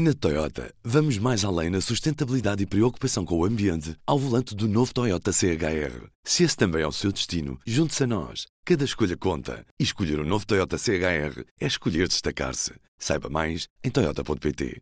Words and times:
Na 0.00 0.14
Toyota, 0.14 0.72
vamos 0.84 1.18
mais 1.18 1.44
além 1.44 1.70
na 1.70 1.80
sustentabilidade 1.80 2.62
e 2.62 2.66
preocupação 2.66 3.24
com 3.24 3.36
o 3.36 3.44
ambiente 3.44 3.96
ao 4.06 4.16
volante 4.16 4.54
do 4.54 4.68
novo 4.68 4.94
Toyota 4.94 5.32
CHR. 5.32 6.06
Se 6.22 6.44
esse 6.44 6.56
também 6.56 6.82
é 6.82 6.86
o 6.86 6.92
seu 6.92 7.10
destino, 7.10 7.58
junte-se 7.66 8.04
a 8.04 8.06
nós. 8.06 8.46
Cada 8.64 8.84
escolha 8.84 9.16
conta. 9.16 9.66
E 9.76 9.82
escolher 9.82 10.20
o 10.20 10.22
um 10.22 10.24
novo 10.24 10.46
Toyota 10.46 10.78
CHR 10.78 11.42
é 11.60 11.66
escolher 11.66 12.06
destacar-se. 12.06 12.74
Saiba 12.96 13.28
mais 13.28 13.66
em 13.82 13.90
Toyota.pt. 13.90 14.80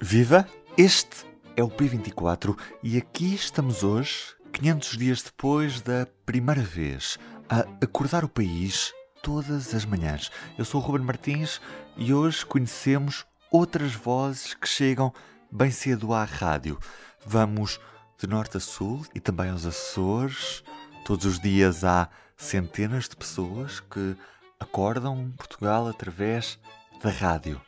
Viva! 0.00 0.48
Este 0.74 1.26
é 1.54 1.62
o 1.62 1.68
P24 1.68 2.56
e 2.82 2.96
aqui 2.96 3.34
estamos 3.34 3.84
hoje, 3.84 4.34
500 4.54 4.96
dias 4.96 5.22
depois 5.22 5.82
da 5.82 6.08
primeira 6.24 6.62
vez, 6.62 7.18
a 7.46 7.60
acordar 7.82 8.24
o 8.24 8.28
país 8.30 8.90
todas 9.22 9.74
as 9.74 9.84
manhãs. 9.84 10.30
Eu 10.56 10.64
sou 10.64 10.80
o 10.80 10.84
Ruben 10.84 11.04
Martins 11.04 11.60
e 11.94 12.14
hoje 12.14 12.46
conhecemos 12.46 13.26
outras 13.50 13.94
vozes 13.94 14.54
que 14.54 14.68
chegam 14.68 15.12
bem 15.50 15.70
cedo 15.70 16.12
à 16.12 16.24
rádio. 16.24 16.78
Vamos 17.24 17.80
de 18.18 18.26
norte 18.26 18.56
a 18.56 18.60
sul 18.60 19.04
e 19.14 19.20
também 19.20 19.50
aos 19.50 19.64
Açores. 19.64 20.62
Todos 21.04 21.24
os 21.24 21.40
dias 21.40 21.84
há 21.84 22.08
centenas 22.36 23.08
de 23.08 23.16
pessoas 23.16 23.80
que 23.80 24.16
acordam 24.60 25.32
Portugal 25.36 25.88
através 25.88 26.58
da 27.02 27.10
rádio. 27.10 27.60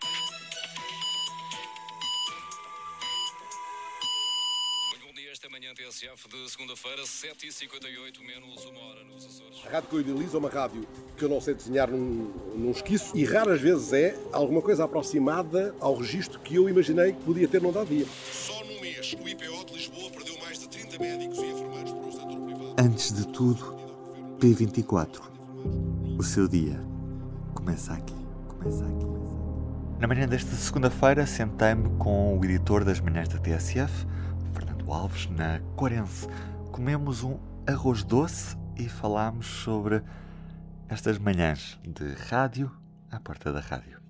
Segunda-feira, 6.61 7.03
7h58, 7.03 8.21
menos 8.21 8.67
uma 8.67 8.81
hora 8.81 9.03
nos 9.05 9.25
Açores. 9.25 9.63
A 9.67 9.71
rádio 9.71 9.89
que 9.89 9.97
eu 9.97 10.01
idealizo 10.01 10.37
é 10.37 10.39
uma 10.39 10.51
rádio 10.51 10.87
que 11.17 11.25
eu 11.25 11.29
não 11.29 11.41
sei 11.41 11.55
desenhar 11.55 11.91
num, 11.91 12.31
num 12.55 12.71
esquiço 12.71 13.17
e 13.17 13.25
raras 13.25 13.63
vezes 13.63 13.95
é 13.95 14.15
alguma 14.31 14.61
coisa 14.61 14.85
aproximada 14.85 15.75
ao 15.81 15.97
registro 15.97 16.39
que 16.41 16.57
eu 16.57 16.69
imaginei 16.69 17.15
que 17.15 17.25
podia 17.25 17.49
ter 17.49 17.63
num 17.63 17.73
dado 17.73 17.87
dia. 17.89 18.05
Só 18.31 18.63
num 18.63 18.79
mês, 18.79 19.15
o 19.15 19.27
IPO 19.27 19.65
de 19.65 19.73
Lisboa 19.73 20.11
perdeu 20.11 20.39
mais 20.41 20.59
de 20.59 20.69
30 20.69 20.99
médicos 20.99 21.39
e 21.39 21.47
enfermeiros 21.47 21.93
para 21.93 22.07
o 22.07 22.13
setor 22.13 22.41
privado. 22.41 22.77
Antes 22.79 23.13
de 23.15 23.27
tudo, 23.29 23.77
P24. 24.39 25.23
O 26.19 26.23
seu 26.23 26.47
dia 26.47 26.79
começa 27.55 27.95
aqui. 27.95 28.15
Começa 28.49 28.85
aqui. 28.85 29.07
Na 29.99 30.07
manhã 30.07 30.29
desta 30.29 30.55
segunda-feira, 30.57 31.25
sentei-me 31.25 31.89
com 31.97 32.39
o 32.39 32.45
editor 32.45 32.85
das 32.85 33.01
manhãs 33.01 33.29
da 33.29 33.39
TSF, 33.39 34.07
Alves, 34.93 35.29
na 35.31 35.61
Quarense. 35.77 36.27
Comemos 36.73 37.23
um 37.23 37.39
arroz 37.67 38.03
doce 38.03 38.57
e 38.77 38.89
falámos 38.89 39.47
sobre 39.47 40.03
estas 40.89 41.19
manhãs 41.19 41.79
de 41.85 42.15
rádio 42.15 42.71
à 43.11 43.21
porta 43.21 43.53
da 43.53 43.61
rádio. 43.61 44.01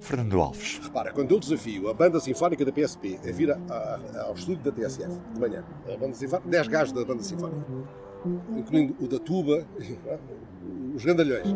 Fernando 0.00 0.40
Alves. 0.40 0.78
Repara, 0.82 1.12
quando 1.12 1.32
eu 1.32 1.40
desafio 1.40 1.88
a 1.88 1.94
banda 1.94 2.20
sinfónica 2.20 2.64
da 2.64 2.72
PSP 2.72 3.18
a 3.26 3.32
vir 3.32 3.50
a, 3.50 3.56
a, 3.56 4.22
ao 4.22 4.34
estúdio 4.34 4.62
da 4.62 4.72
TSF 4.72 5.20
de 5.34 5.40
manhã, 5.40 5.64
a 5.92 5.96
banda 5.96 6.14
sinfónica, 6.14 6.48
10 6.48 6.68
gajos 6.68 6.92
da 6.92 7.04
banda 7.04 7.22
sinfónica, 7.22 7.66
incluindo 8.56 8.96
o 9.00 9.08
da 9.08 9.18
tuba, 9.18 9.66
os 10.94 11.04
grandalhões, 11.04 11.46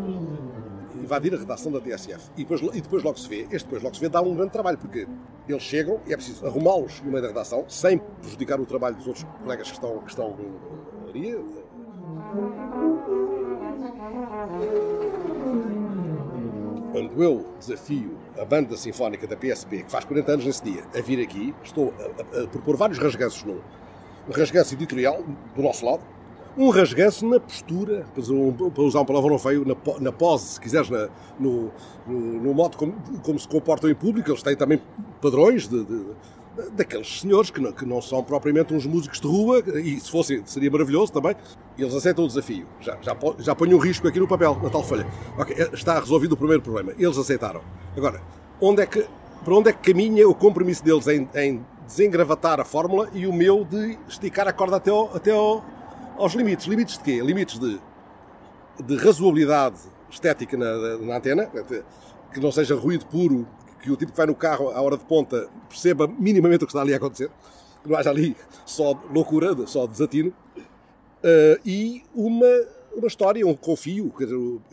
invadir 0.97 1.35
a 1.35 1.39
redação 1.39 1.71
da 1.71 1.81
TSF 1.81 2.31
e 2.37 2.45
depois, 2.45 2.61
e 2.61 2.81
depois 2.81 3.03
logo 3.03 3.19
se 3.19 3.29
vê, 3.29 3.47
este 3.51 3.65
depois 3.65 3.83
logo 3.83 3.95
se 3.95 4.01
vê 4.01 4.09
dá 4.09 4.21
um 4.21 4.35
grande 4.35 4.53
trabalho, 4.53 4.79
porque 4.79 5.07
eles 5.49 5.63
chegam 5.63 6.01
e 6.07 6.13
é 6.13 6.17
preciso 6.17 6.47
arrumá-los 6.47 7.01
no 7.01 7.11
meio 7.11 7.23
da 7.23 7.29
redação, 7.29 7.65
sem 7.69 7.99
prejudicar 8.21 8.61
o 8.61 8.67
trabalho 8.67 8.97
dos 8.97 9.07
outros 9.07 9.25
colegas 9.43 9.69
que 9.69 9.75
estão, 9.75 9.99
que 9.99 10.11
estão 10.11 10.37
ali. 11.09 11.37
Quando 16.93 17.23
eu 17.23 17.47
desafio 17.59 18.19
a 18.39 18.45
banda 18.45 18.77
sinfónica 18.77 19.27
da 19.27 19.37
PSP, 19.37 19.85
que 19.85 19.91
faz 19.91 20.05
40 20.05 20.33
anos 20.33 20.47
nesse 20.47 20.63
dia, 20.63 20.85
a 20.95 21.01
vir 21.01 21.23
aqui, 21.23 21.55
estou 21.65 21.93
a, 21.99 22.39
a, 22.39 22.45
a 22.45 22.47
propor 22.49 22.77
vários 22.77 22.99
rasganços 22.99 23.45
num 23.45 23.61
um 24.29 24.33
rasganço 24.33 24.75
editorial 24.75 25.23
do 25.55 25.63
nosso 25.63 25.85
lado, 25.85 26.03
um 26.57 26.71
rasganço 26.71 27.27
na 27.27 27.41
postura, 27.41 28.05
para 28.75 28.83
usar 28.83 29.01
um 29.01 29.05
palavrão 29.05 29.39
feio, 29.39 29.65
na, 29.65 29.75
na 30.01 30.13
pose, 30.13 30.55
se 30.55 30.61
quiseres, 30.61 30.91
na, 30.91 31.09
no, 31.39 31.71
no, 32.07 32.21
no, 32.43 32.55
modo 32.55 32.77
como, 32.77 32.95
como, 33.23 33.39
se 33.39 33.49
comportam 33.49 33.89
em 33.91 33.95
público. 33.95 34.31
Eles 34.31 34.43
têm 34.43 34.57
também 34.57 34.81
padrões 35.21 35.67
de, 35.67 35.85
de, 35.85 36.05
daqueles 36.73 37.21
senhores 37.21 37.51
que 37.51 37.61
não, 37.61 37.73
que 37.73 37.87
não 37.87 38.03
são 38.03 38.23
propriamente 38.23 38.75
uns 38.75 38.87
músicos 38.87 39.21
de 39.21 39.27
rua, 39.27 39.63
e 39.83 39.99
se 39.99 40.11
fossem, 40.11 40.43
seria 40.45 40.71
maravilhoso 40.71 41.13
também. 41.13 41.35
Eles 41.79 41.95
aceitam 41.95 42.25
o 42.25 42.29
desafio. 42.29 42.67
Já, 42.81 42.99
já, 43.01 43.17
já 43.39 43.55
ponho 43.55 43.77
um 43.77 43.81
risco 43.81 44.07
aqui 44.07 44.21
no 44.21 44.29
papel, 44.29 44.59
na 44.63 44.69
tal 44.69 44.83
folha. 44.83 45.07
Okay, 45.39 45.57
está 45.73 45.99
resolvido 45.99 46.33
o 46.33 46.37
primeiro 46.37 46.63
problema. 46.63 46.93
Eles 46.99 47.17
aceitaram. 47.17 47.63
Agora, 47.97 48.21
onde 48.61 48.83
é 48.83 48.87
que, 48.87 49.07
para 49.43 49.55
onde 49.55 49.71
é 49.71 49.73
que 49.73 49.93
caminha 49.93 50.29
o 50.29 50.35
compromisso 50.35 50.85
deles 50.85 51.07
em, 51.07 51.29
em 51.35 51.65
desengravatar 51.87 52.61
a 52.61 52.65
fórmula 52.65 53.09
e 53.13 53.27
o 53.27 53.33
meu 53.33 53.65
de 53.65 53.99
esticar 54.09 54.47
a 54.47 54.53
corda 54.53 54.77
até 54.77 54.91
ao, 54.91 55.17
até 55.17 55.31
ao 55.31 55.65
aos 56.17 56.35
limites. 56.35 56.67
Limites 56.67 56.99
de 56.99 57.05
quê? 57.05 57.21
Limites 57.23 57.59
de, 57.59 57.81
de 58.85 58.97
razoabilidade 58.97 59.79
estética 60.11 60.57
na, 60.57 60.99
na 60.99 61.17
antena, 61.17 61.51
que 62.33 62.41
não 62.41 62.53
seja 62.53 62.75
ruído 62.75 63.07
puro, 63.07 63.47
que 63.83 63.91
o 63.91 63.97
tipo 63.97 64.13
que 64.13 64.17
vai 64.17 64.27
no 64.27 64.35
carro 64.35 64.71
à 64.71 64.81
hora 64.81 64.97
de 64.97 65.05
ponta 65.05 65.49
perceba 65.69 66.07
minimamente 66.07 66.65
o 66.65 66.67
que 66.67 66.73
está 66.73 66.81
ali 66.81 66.95
a 66.95 66.97
acontecer, 66.97 67.31
que 67.83 67.89
não 67.89 67.97
haja 67.97 68.11
ali 68.11 68.37
só 68.65 68.93
loucura, 69.11 69.67
só 69.67 69.87
desatino, 69.87 70.29
uh, 70.29 71.61
e 71.65 72.03
uma, 72.15 72.47
uma 72.95 73.09
história, 73.09 73.47
um 73.47 73.55
confio, 73.55 74.11
que, 74.17 74.27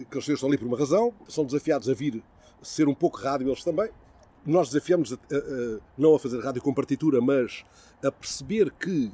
que 0.06 0.16
eles 0.16 0.30
estão 0.30 0.48
ali 0.48 0.58
por 0.58 0.68
uma 0.68 0.78
razão, 0.78 1.14
são 1.28 1.44
desafiados 1.44 1.90
a 1.90 1.94
vir 1.94 2.24
ser 2.62 2.88
um 2.88 2.94
pouco 2.94 3.18
rádio 3.18 3.48
eles 3.48 3.64
também. 3.64 3.90
Nós 4.46 4.70
desafiamos 4.70 5.14
a, 5.14 5.16
a, 5.16 5.38
a, 5.38 5.80
não 5.98 6.16
a 6.16 6.20
fazer 6.20 6.40
rádio 6.40 6.62
com 6.62 6.74
partitura, 6.74 7.20
mas 7.20 7.64
a 8.04 8.12
perceber 8.12 8.72
que 8.72 9.12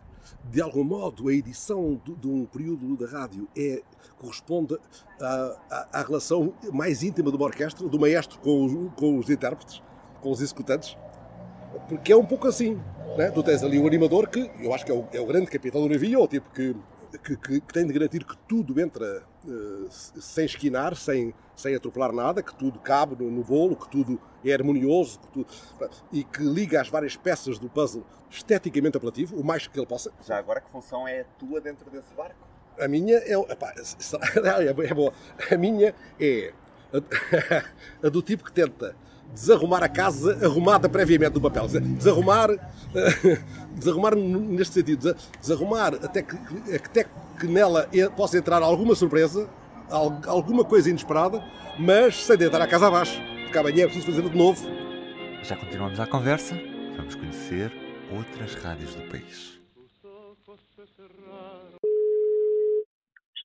de 0.49 0.61
algum 0.61 0.83
modo, 0.83 1.27
a 1.29 1.33
edição 1.33 1.99
de, 2.03 2.15
de 2.15 2.27
um 2.27 2.45
período 2.45 2.95
da 2.95 3.07
rádio 3.07 3.47
é, 3.57 3.81
corresponde 4.19 4.77
à, 5.19 5.57
à, 5.69 5.99
à, 5.99 6.03
relação 6.03 6.53
mais 6.71 7.03
íntima 7.03 7.29
de 7.29 7.37
uma 7.37 7.45
orquestra, 7.45 7.87
do 7.87 7.99
maestro 7.99 8.39
com 8.39 8.65
os, 8.65 8.93
com 8.95 9.17
os 9.17 9.29
intérpretes, 9.29 9.81
com 10.21 10.31
os 10.31 10.41
executantes, 10.41 10.97
porque 11.87 12.11
é 12.11 12.17
um 12.17 12.25
pouco 12.25 12.47
assim. 12.47 12.79
Né? 13.17 13.31
Tu 13.31 13.43
tens 13.43 13.63
ali 13.63 13.79
um 13.79 13.87
animador 13.87 14.27
que, 14.27 14.49
eu 14.59 14.73
acho 14.73 14.85
que 14.85 14.91
é 14.91 14.95
o, 14.95 15.05
é 15.13 15.19
o 15.19 15.25
grande 15.25 15.47
capitão 15.47 15.81
do 15.81 15.89
navio, 15.89 16.21
o 16.21 16.27
tipo 16.27 16.49
que 16.51 16.75
que, 17.23 17.35
que, 17.35 17.61
que, 17.61 17.73
tem 17.73 17.85
de 17.85 17.93
garantir 17.93 18.23
que 18.23 18.37
tudo 18.47 18.79
entra 18.79 19.23
uh, 19.45 19.87
sem 19.89 20.45
esquinar, 20.45 20.95
sem, 20.95 21.33
sem 21.55 21.75
atropelar 21.75 22.11
nada, 22.11 22.41
que 22.41 22.53
tudo 22.55 22.79
cabe 22.79 23.15
no, 23.21 23.29
no 23.31 23.43
bolo, 23.43 23.75
que 23.75 23.89
tudo 23.89 24.19
é 24.43 24.53
harmonioso 24.53 25.19
que 25.19 25.27
tudo, 25.29 25.47
e 26.11 26.23
que 26.23 26.43
liga 26.43 26.79
as 26.79 26.89
várias 26.89 27.15
peças 27.15 27.57
do 27.57 27.69
puzzle 27.69 28.05
esteticamente 28.29 28.97
apelativo, 28.97 29.35
o 29.35 29.43
mais 29.43 29.67
que 29.67 29.79
ele 29.79 29.87
possa. 29.87 30.11
Já 30.25 30.37
agora, 30.37 30.61
que 30.61 30.69
função 30.69 31.07
é 31.07 31.21
a 31.21 31.25
tua 31.39 31.61
dentro 31.61 31.89
desse 31.89 32.13
barco? 32.15 32.35
A 32.79 32.87
minha 32.87 33.17
é. 33.17 33.33
Epá, 33.33 33.73
é, 34.83 34.93
boa. 34.93 35.13
A 35.51 35.57
minha 35.57 35.95
é 36.19 36.53
a 38.03 38.09
do 38.09 38.21
tipo 38.21 38.43
que 38.43 38.51
tenta 38.51 38.95
desarrumar 39.33 39.83
a 39.83 39.89
casa 39.89 40.37
arrumada 40.45 40.87
previamente 40.87 41.35
no 41.35 41.41
papel. 41.41 41.67
Desarrumar, 41.67 42.49
desarrumar 43.75 44.15
neste 44.15 44.75
sentido, 44.75 45.15
desarrumar 45.41 45.95
até 45.95 46.21
que, 46.21 46.35
até 46.73 47.05
que 47.39 47.47
nela 47.47 47.89
possa 48.15 48.37
entrar 48.37 48.61
alguma 48.61 48.95
surpresa, 48.95 49.47
alguma 49.89 50.63
coisa 50.63 50.89
inesperada, 50.89 51.43
mas 51.77 52.25
sem 52.25 52.37
deitar 52.37 52.61
a 52.61 52.67
casa 52.67 52.87
abaixo, 52.87 53.19
porque 53.43 53.57
amanhã 53.57 53.83
é 53.83 53.87
preciso 53.87 54.07
fazer 54.07 54.29
de 54.29 54.37
novo. 54.37 54.65
Já 55.43 55.55
continuamos 55.55 55.99
a 55.99 56.07
conversa, 56.07 56.55
vamos 56.97 57.15
conhecer 57.15 57.71
outras 58.11 58.55
rádios 58.55 58.95
do 58.95 59.03
país. 59.03 59.54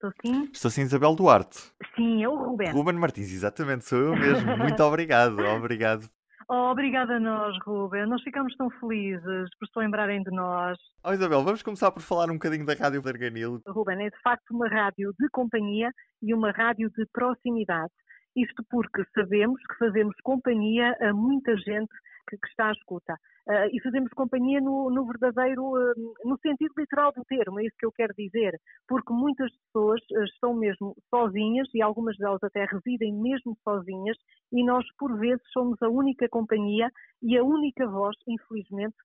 Estou 0.03 0.13
sim? 0.25 0.49
Estou 0.51 0.71
sim, 0.71 0.81
Isabel 0.81 1.15
Duarte. 1.15 1.59
Sim, 1.95 2.25
eu, 2.25 2.35
Ruben. 2.35 2.73
Ruben 2.73 2.95
Martins, 2.95 3.31
exatamente, 3.31 3.85
sou 3.85 3.99
eu 3.99 4.17
mesmo. 4.17 4.57
Muito 4.57 4.81
obrigado, 4.83 5.39
obrigado. 5.39 6.09
Oh, 6.49 6.71
obrigada 6.71 7.17
a 7.17 7.21
nós, 7.21 7.55
Ruben. 7.67 8.07
Nós 8.07 8.23
ficamos 8.23 8.57
tão 8.57 8.71
felizes 8.71 9.51
por 9.59 9.69
se 9.69 9.79
lembrarem 9.79 10.23
de 10.23 10.31
nós. 10.31 10.79
Oh, 11.05 11.13
Isabel, 11.13 11.45
vamos 11.45 11.63
começar 11.63 11.91
por 11.93 12.01
falar 12.01 12.31
um 12.31 12.35
bocadinho 12.35 12.65
da 12.65 12.73
Rádio 12.73 13.03
Verganil. 13.03 13.61
Ruben, 13.69 14.07
é 14.07 14.09
de 14.09 14.21
facto 14.23 14.53
uma 14.53 14.69
rádio 14.69 15.13
de 15.21 15.29
companhia 15.29 15.93
e 16.23 16.33
uma 16.33 16.51
rádio 16.51 16.91
de 16.97 17.05
proximidade. 17.13 17.93
Isto 18.35 18.65
porque 18.71 19.05
sabemos 19.15 19.61
que 19.69 19.77
fazemos 19.79 20.17
companhia 20.23 20.97
a 21.03 21.13
muita 21.13 21.55
gente 21.59 21.93
que, 22.29 22.37
que 22.37 22.49
está 22.49 22.69
à 22.69 22.73
escuta. 22.73 23.15
Uh, 23.49 23.69
e 23.73 23.81
fazemos 23.83 24.11
companhia 24.13 24.61
no, 24.61 24.91
no 24.91 25.07
verdadeiro, 25.07 25.63
uh, 25.73 26.15
no 26.25 26.39
sentido 26.39 26.73
literal 26.77 27.13
do 27.13 27.25
termo, 27.25 27.59
é 27.59 27.65
isso 27.65 27.77
que 27.79 27.87
eu 27.87 27.93
quero 27.93 28.15
dizer, 28.15 28.55
porque 28.87 29.13
muitas 29.13 29.51
pessoas 29.65 30.01
uh, 30.13 30.25
estão 30.25 30.55
mesmo 30.55 30.95
sozinhas 31.09 31.69
e 31.75 31.83
algumas 31.83 32.17
delas 32.17 32.43
até 32.43 32.65
residem 32.65 33.13
mesmo 33.13 33.57
sozinhas 33.65 34.17
e 34.53 34.65
nós, 34.65 34.85
por 34.99 35.19
vezes, 35.19 35.43
somos 35.53 35.81
a 35.83 35.89
única 35.89 36.29
companhia 36.29 36.91
e 37.23 37.37
a 37.37 37.43
única 37.43 37.87
voz, 37.87 38.17
infelizmente, 38.29 38.97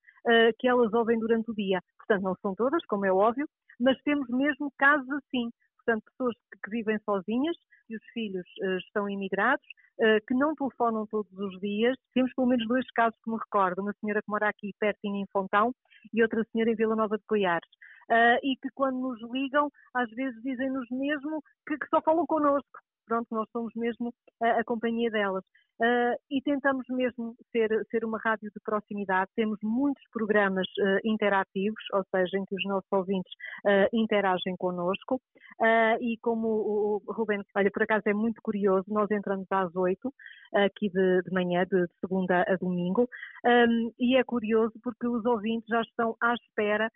que 0.57 0.67
elas 0.67 0.91
ouvem 0.91 1.19
durante 1.19 1.51
o 1.51 1.53
dia. 1.53 1.79
Portanto, 1.99 2.23
não 2.23 2.35
são 2.41 2.55
todas, 2.55 2.83
como 2.87 3.05
é 3.05 3.13
óbvio, 3.13 3.47
mas 3.79 3.95
temos 4.01 4.27
mesmo 4.27 4.71
casos 4.75 5.07
assim. 5.11 5.51
Portanto, 5.85 6.03
pessoas 6.11 6.35
que, 6.63 6.69
vivem 6.69 6.97
sozinhas 7.05 7.55
e 7.89 7.95
os 7.95 8.03
filhos 8.13 8.45
uh, 8.63 8.77
estão 8.77 9.07
imigrados, 9.07 9.65
uh, 9.99 10.25
que 10.27 10.33
não 10.33 10.55
telefonam 10.55 11.05
todos 11.05 11.31
os 11.31 11.59
dias. 11.59 11.95
Temos 12.13 12.33
pelo 12.33 12.47
menos 12.47 12.67
dois 12.67 12.85
casos 12.91 13.17
que 13.23 13.29
me 13.29 13.37
recordo, 13.37 13.81
uma 13.81 13.93
senhora 14.01 14.21
que 14.21 14.29
mora 14.29 14.49
aqui 14.49 14.73
perto 14.79 14.99
em 15.05 15.25
Fontão 15.31 15.73
e 16.13 16.21
outra 16.21 16.43
senhora 16.51 16.71
em 16.71 16.75
Vila 16.75 16.95
Nova 16.95 17.17
de 17.17 17.23
Coiares. 17.27 17.69
Uh, 18.09 18.37
e 18.43 18.55
que 18.61 18.69
quando 18.73 18.99
nos 18.99 19.19
ligam, 19.31 19.69
às 19.93 20.09
vezes 20.11 20.41
dizem-nos 20.43 20.87
mesmo 20.91 21.41
que, 21.67 21.77
que 21.77 21.87
só 21.89 22.01
falam 22.01 22.25
connosco, 22.25 22.79
pronto, 23.05 23.27
nós 23.31 23.49
somos 23.51 23.73
mesmo 23.75 24.13
a, 24.41 24.59
a 24.59 24.63
companhia 24.63 25.09
delas. 25.09 25.43
Uh, 25.75 26.15
e 26.31 26.41
tentamos 26.41 26.85
mesmo 26.87 27.35
ser, 27.51 27.69
ser 27.91 28.05
uma 28.05 28.17
rádio 28.17 28.49
de 28.49 28.59
proximidade. 28.63 29.29
Temos 29.35 29.59
muitos 29.61 30.01
programas 30.09 30.65
uh, 30.79 30.99
interativos, 31.03 31.83
ou 31.91 32.01
seja, 32.15 32.37
em 32.37 32.45
que 32.45 32.55
os 32.55 32.63
nossos 32.63 32.89
ouvintes 32.91 33.31
uh, 33.65 33.89
interagem 33.93 34.55
connosco. 34.55 35.19
e 35.99 36.17
como 36.21 36.47
o, 36.47 37.01
o 37.05 37.11
Ruben, 37.11 37.41
olha, 37.55 37.69
por 37.71 37.83
acaso 37.83 38.03
é 38.05 38.13
muito 38.13 38.41
curioso, 38.41 38.85
nós 38.87 39.11
entramos 39.11 39.47
às 39.51 39.75
oito, 39.75 40.13
aqui 40.53 40.89
de, 40.89 41.21
de, 41.23 41.31
manhã, 41.31 41.65
de, 41.65 41.87
segunda 41.99 42.43
a 42.47 42.55
domingo, 42.55 43.09
um, 43.45 43.91
e 43.99 44.17
é 44.17 44.23
curioso 44.23 44.73
porque 44.81 45.07
os 45.07 45.25
ouvintes 45.25 45.67
já 45.67 45.81
estão 45.81 46.15
à 46.21 46.33
espera 46.33 46.89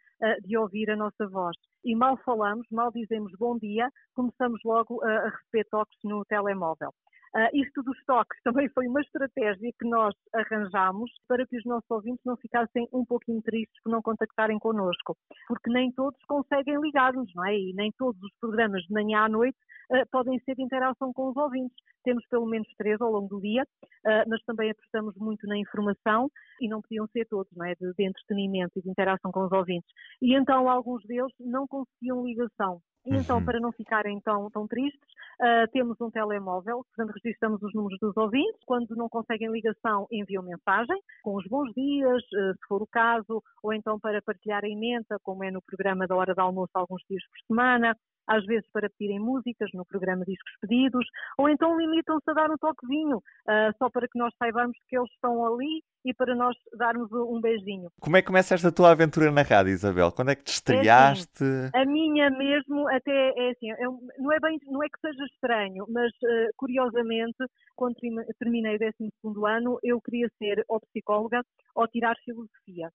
de 0.44 0.58
ouvir 0.58 0.90
a 0.90 0.96
nossa 0.96 1.28
voz. 1.28 1.56
E 1.84 1.96
mal 1.96 2.18
falamos, 2.26 2.68
mal 2.72 2.92
dizemos 2.92 3.32
bom 3.40 3.58
dia, 3.58 3.90
começamos 4.14 4.60
logo 4.66 5.02
a, 5.04 5.30
receber 5.30 5.66
toques 5.70 5.98
no 6.04 6.26
telemóvel. 6.26 6.94
Uh, 7.36 7.50
isto 7.54 7.84
dos 7.84 7.98
toques 8.06 8.40
também 8.44 8.70
foi 8.70 8.88
uma 8.88 9.02
estratégia 9.02 9.72
que 9.78 9.88
nós 9.88 10.16
arranjámos 10.34 11.12
para 11.28 11.46
que 11.46 11.58
os 11.58 11.66
nossos 11.66 11.90
ouvintes 11.90 12.22
não 12.26 12.36
ficassem 12.38 12.88
um 12.92 13.06
pouquinho 13.06 13.42
tristes 13.42 13.82
por 13.84 13.92
não 13.92 14.02
contactarem 14.02 14.58
connosco, 14.60 15.16
porque 15.48 15.70
nem 15.70 15.92
todos 15.92 16.20
conseguem 16.26 16.80
ligar-nos, 16.82 17.32
não 17.36 17.46
é? 17.46 17.56
E 17.56 17.74
nem 17.74 17.92
todos 17.98 18.22
os 18.22 18.32
programas 18.40 18.82
de 18.84 18.94
manhã 18.94 19.26
à 19.26 19.30
noite 19.30 19.58
uh, 19.92 20.08
podem 20.12 20.40
ser 20.40 20.56
de 20.56 20.64
interação 20.64 21.14
com 21.14 21.30
os 21.30 21.38
ouvintes. 21.38 21.76
Temos 22.04 22.26
pelo 22.28 22.48
menos 22.48 22.68
três 22.78 23.00
ao 23.02 23.12
longo 23.12 23.28
do 23.28 23.42
dia, 23.42 23.64
uh, 23.64 24.28
mas 24.28 24.42
também 24.44 24.72
apostamos 24.72 25.16
muito 25.18 25.46
na 25.48 25.58
informação 25.58 26.30
e 26.60 26.68
não 26.68 26.82
podiam 26.82 27.08
ser 27.08 27.26
todos, 27.26 27.52
não 27.56 27.66
é? 27.66 27.76
De, 27.76 27.94
de 27.94 28.08
entretenimento 28.08 28.80
e 28.80 28.82
de 28.82 28.90
interação 28.90 29.32
com 29.32 29.46
os 29.46 29.52
ouvintes. 29.52 29.90
E 30.22 30.36
então 30.36 30.70
alguns 30.70 31.04
deles 31.06 31.34
não 31.40 31.68
conseguiam 31.68 32.26
ligação. 32.26 32.82
E 33.06 33.16
então, 33.16 33.38
uhum. 33.38 33.46
para 33.46 33.60
não 33.60 33.72
ficarem 33.72 34.20
tão, 34.22 34.50
tão 34.52 34.68
tristes, 34.68 35.10
uh, 35.42 35.72
temos 35.72 36.00
um 36.02 36.12
telemóvel, 36.12 36.86
portanto, 36.96 37.16
registramos 37.24 37.62
os 37.64 37.74
números 37.74 37.98
dos 38.00 38.16
ouvintes. 38.18 38.62
Quando 38.66 38.96
não 38.96 39.08
conseguem 39.08 39.52
ligação, 39.52 40.08
enviam 40.12 40.44
mensagem 40.44 41.00
com 41.24 41.36
os 41.36 41.46
bons 41.48 41.72
dias, 41.74 42.22
uh, 42.24 42.54
se 42.54 42.68
for 42.68 42.82
o 42.82 42.88
caso, 42.88 43.42
ou 43.64 43.74
então 43.74 44.00
para 44.00 44.22
partilhar 44.22 44.64
a 44.64 44.70
emenda, 44.70 45.18
como 45.24 45.44
é 45.44 45.52
no 45.52 45.62
programa 45.62 46.06
da 46.06 46.16
hora 46.16 46.34
de 46.34 46.42
almoço, 46.42 46.72
alguns 46.74 47.02
dias 47.10 47.24
por 47.28 47.48
semana 47.48 47.96
às 48.30 48.46
vezes 48.46 48.70
para 48.72 48.90
pedirem 48.90 49.20
músicas 49.20 49.70
no 49.74 49.84
programa 49.84 50.24
Discos 50.24 50.54
Pedidos, 50.62 51.06
ou 51.38 51.50
então 51.50 51.78
limitam-se 51.78 52.30
a 52.30 52.34
dar 52.34 52.52
um 52.52 52.58
toquezinho, 52.58 53.18
uh, 53.18 53.74
só 53.78 53.90
para 53.90 54.08
que 54.08 54.18
nós 54.18 54.34
saibamos 54.38 54.78
que 54.88 54.98
eles 54.98 55.12
estão 55.12 55.44
ali 55.46 55.84
e 56.06 56.14
para 56.14 56.36
nós 56.36 56.56
darmos 56.78 57.12
um 57.12 57.42
beijinho. 57.42 57.90
Como 58.00 58.16
é 58.16 58.22
que 58.22 58.28
começa 58.28 58.54
esta 58.54 58.72
tua 58.72 58.92
aventura 58.92 59.32
na 59.32 59.42
rádio, 59.42 59.74
Isabel? 59.74 60.12
Quando 60.12 60.30
é 60.30 60.36
que 60.36 60.44
te 60.44 60.54
estreaste? 60.54 61.44
É 61.44 61.68
assim, 61.68 61.72
a 61.74 61.86
minha 61.86 62.30
mesmo, 62.30 62.88
até 62.88 63.34
é 63.36 63.52
assim, 63.52 63.72
é, 63.72 63.86
não, 64.18 64.32
é 64.32 64.40
bem, 64.40 64.60
não 64.68 64.84
é 64.84 64.88
que 64.88 65.00
seja 65.02 65.26
estranho, 65.26 65.86
mas 65.90 66.12
uh, 66.24 66.50
curiosamente, 66.56 67.38
quando 67.76 67.96
terminei 68.38 68.78
o 69.24 69.34
12 69.34 69.52
ano, 69.52 69.80
eu 69.84 70.00
queria 70.02 70.30
ser 70.38 70.64
ou 70.68 70.80
psicóloga 70.80 71.42
ou 71.76 71.88
tirar 71.88 72.16
filosofia. 72.24 72.90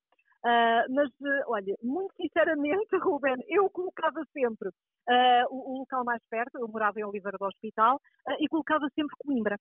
Uh, 0.45 0.85
mas, 0.93 1.09
uh, 1.09 1.45
olha, 1.49 1.75
muito 1.83 2.15
sinceramente, 2.17 2.91
Ruben, 3.03 3.37
eu 3.49 3.71
colocava 3.71 4.23
sempre 4.31 4.69
uh, 4.69 5.47
o, 5.49 5.73
o, 5.73 5.79
local 5.79 6.05
mais 6.05 6.23
perto, 6.29 6.59
eu 6.59 6.69
morava 6.69 7.01
em 7.01 7.05
Oliveira 7.05 7.39
do 7.39 7.47
Hospital, 7.47 7.99
e 8.39 8.47
colocava 8.49 8.87
sempre 8.95 9.17
Coimbra. 9.25 9.57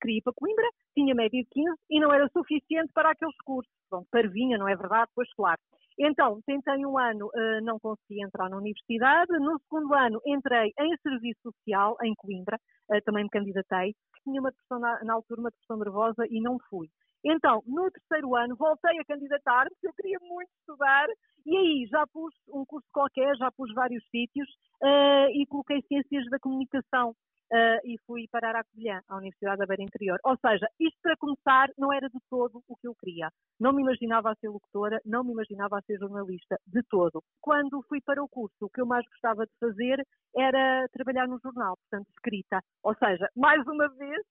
queria 0.00 0.18
ir 0.18 0.22
para 0.22 0.32
Coimbra, 0.32 0.68
tinha 0.94 1.14
média 1.14 1.40
de 1.40 1.48
15 1.48 1.76
e 1.90 2.00
não 2.00 2.12
era 2.12 2.28
suficiente 2.36 2.92
para 2.92 3.10
aqueles 3.10 3.36
cursos. 3.44 3.72
Pronto, 3.88 4.08
parvinha, 4.10 4.58
não 4.58 4.68
é 4.68 4.74
verdade? 4.74 5.10
Pois 5.14 5.32
claro. 5.34 5.60
Então, 5.98 6.40
tentei 6.46 6.84
um 6.86 6.98
ano, 6.98 7.30
não 7.62 7.78
consegui 7.78 8.22
entrar 8.24 8.48
na 8.48 8.56
universidade. 8.56 9.32
No 9.38 9.58
segundo 9.60 9.92
ano, 9.94 10.20
entrei 10.24 10.72
em 10.78 10.96
serviço 11.02 11.40
social 11.42 11.96
em 12.02 12.14
Coimbra, 12.14 12.58
também 13.04 13.24
me 13.24 13.30
candidatei. 13.30 13.94
Tinha 14.24 14.40
uma 14.40 14.50
depressão 14.50 14.78
na, 14.78 15.04
na 15.04 15.14
altura, 15.14 15.40
uma 15.40 15.50
depressão 15.50 15.76
nervosa 15.76 16.24
e 16.30 16.40
não 16.40 16.56
fui. 16.70 16.88
Então, 17.24 17.62
no 17.66 17.90
terceiro 17.90 18.34
ano, 18.34 18.56
voltei 18.56 18.98
a 18.98 19.04
candidatar, 19.04 19.68
porque 19.68 19.88
eu 19.88 19.92
queria 19.94 20.18
muito 20.22 20.50
estudar, 20.58 21.06
e 21.46 21.56
aí 21.56 21.86
já 21.90 22.06
pus 22.06 22.34
um 22.48 22.64
curso 22.64 22.86
qualquer, 22.92 23.36
já 23.36 23.50
pus 23.52 23.72
vários 23.74 24.02
sítios, 24.10 24.48
uh, 24.82 25.28
e 25.32 25.46
coloquei 25.46 25.82
Ciências 25.82 26.24
da 26.30 26.38
Comunicação. 26.38 27.14
Uh, 27.52 27.82
e 27.84 27.98
fui 28.06 28.28
parar 28.30 28.54
à 28.54 28.62
Covilhã, 28.62 29.00
à 29.08 29.16
Universidade 29.16 29.58
da 29.58 29.66
Beira 29.66 29.82
Interior. 29.82 30.20
Ou 30.22 30.36
seja, 30.38 30.68
isto 30.78 30.96
para 31.02 31.16
começar 31.16 31.68
não 31.76 31.92
era 31.92 32.08
de 32.08 32.18
todo 32.30 32.62
o 32.68 32.76
que 32.76 32.86
eu 32.86 32.94
queria. 32.94 33.28
Não 33.58 33.72
me 33.72 33.82
imaginava 33.82 34.30
a 34.30 34.36
ser 34.36 34.48
locutora, 34.48 35.00
não 35.04 35.24
me 35.24 35.32
imaginava 35.32 35.76
a 35.76 35.82
ser 35.82 35.98
jornalista, 35.98 36.56
de 36.64 36.80
todo. 36.84 37.20
Quando 37.40 37.84
fui 37.88 38.00
para 38.02 38.22
o 38.22 38.28
curso, 38.28 38.54
o 38.60 38.70
que 38.70 38.80
eu 38.80 38.86
mais 38.86 39.04
gostava 39.04 39.44
de 39.46 39.52
fazer 39.58 40.00
era 40.36 40.86
trabalhar 40.92 41.26
no 41.26 41.40
jornal, 41.42 41.76
portanto, 41.76 42.08
escrita. 42.10 42.60
Ou 42.84 42.94
seja, 42.94 43.28
mais 43.34 43.66
uma 43.66 43.88
vez, 43.96 44.24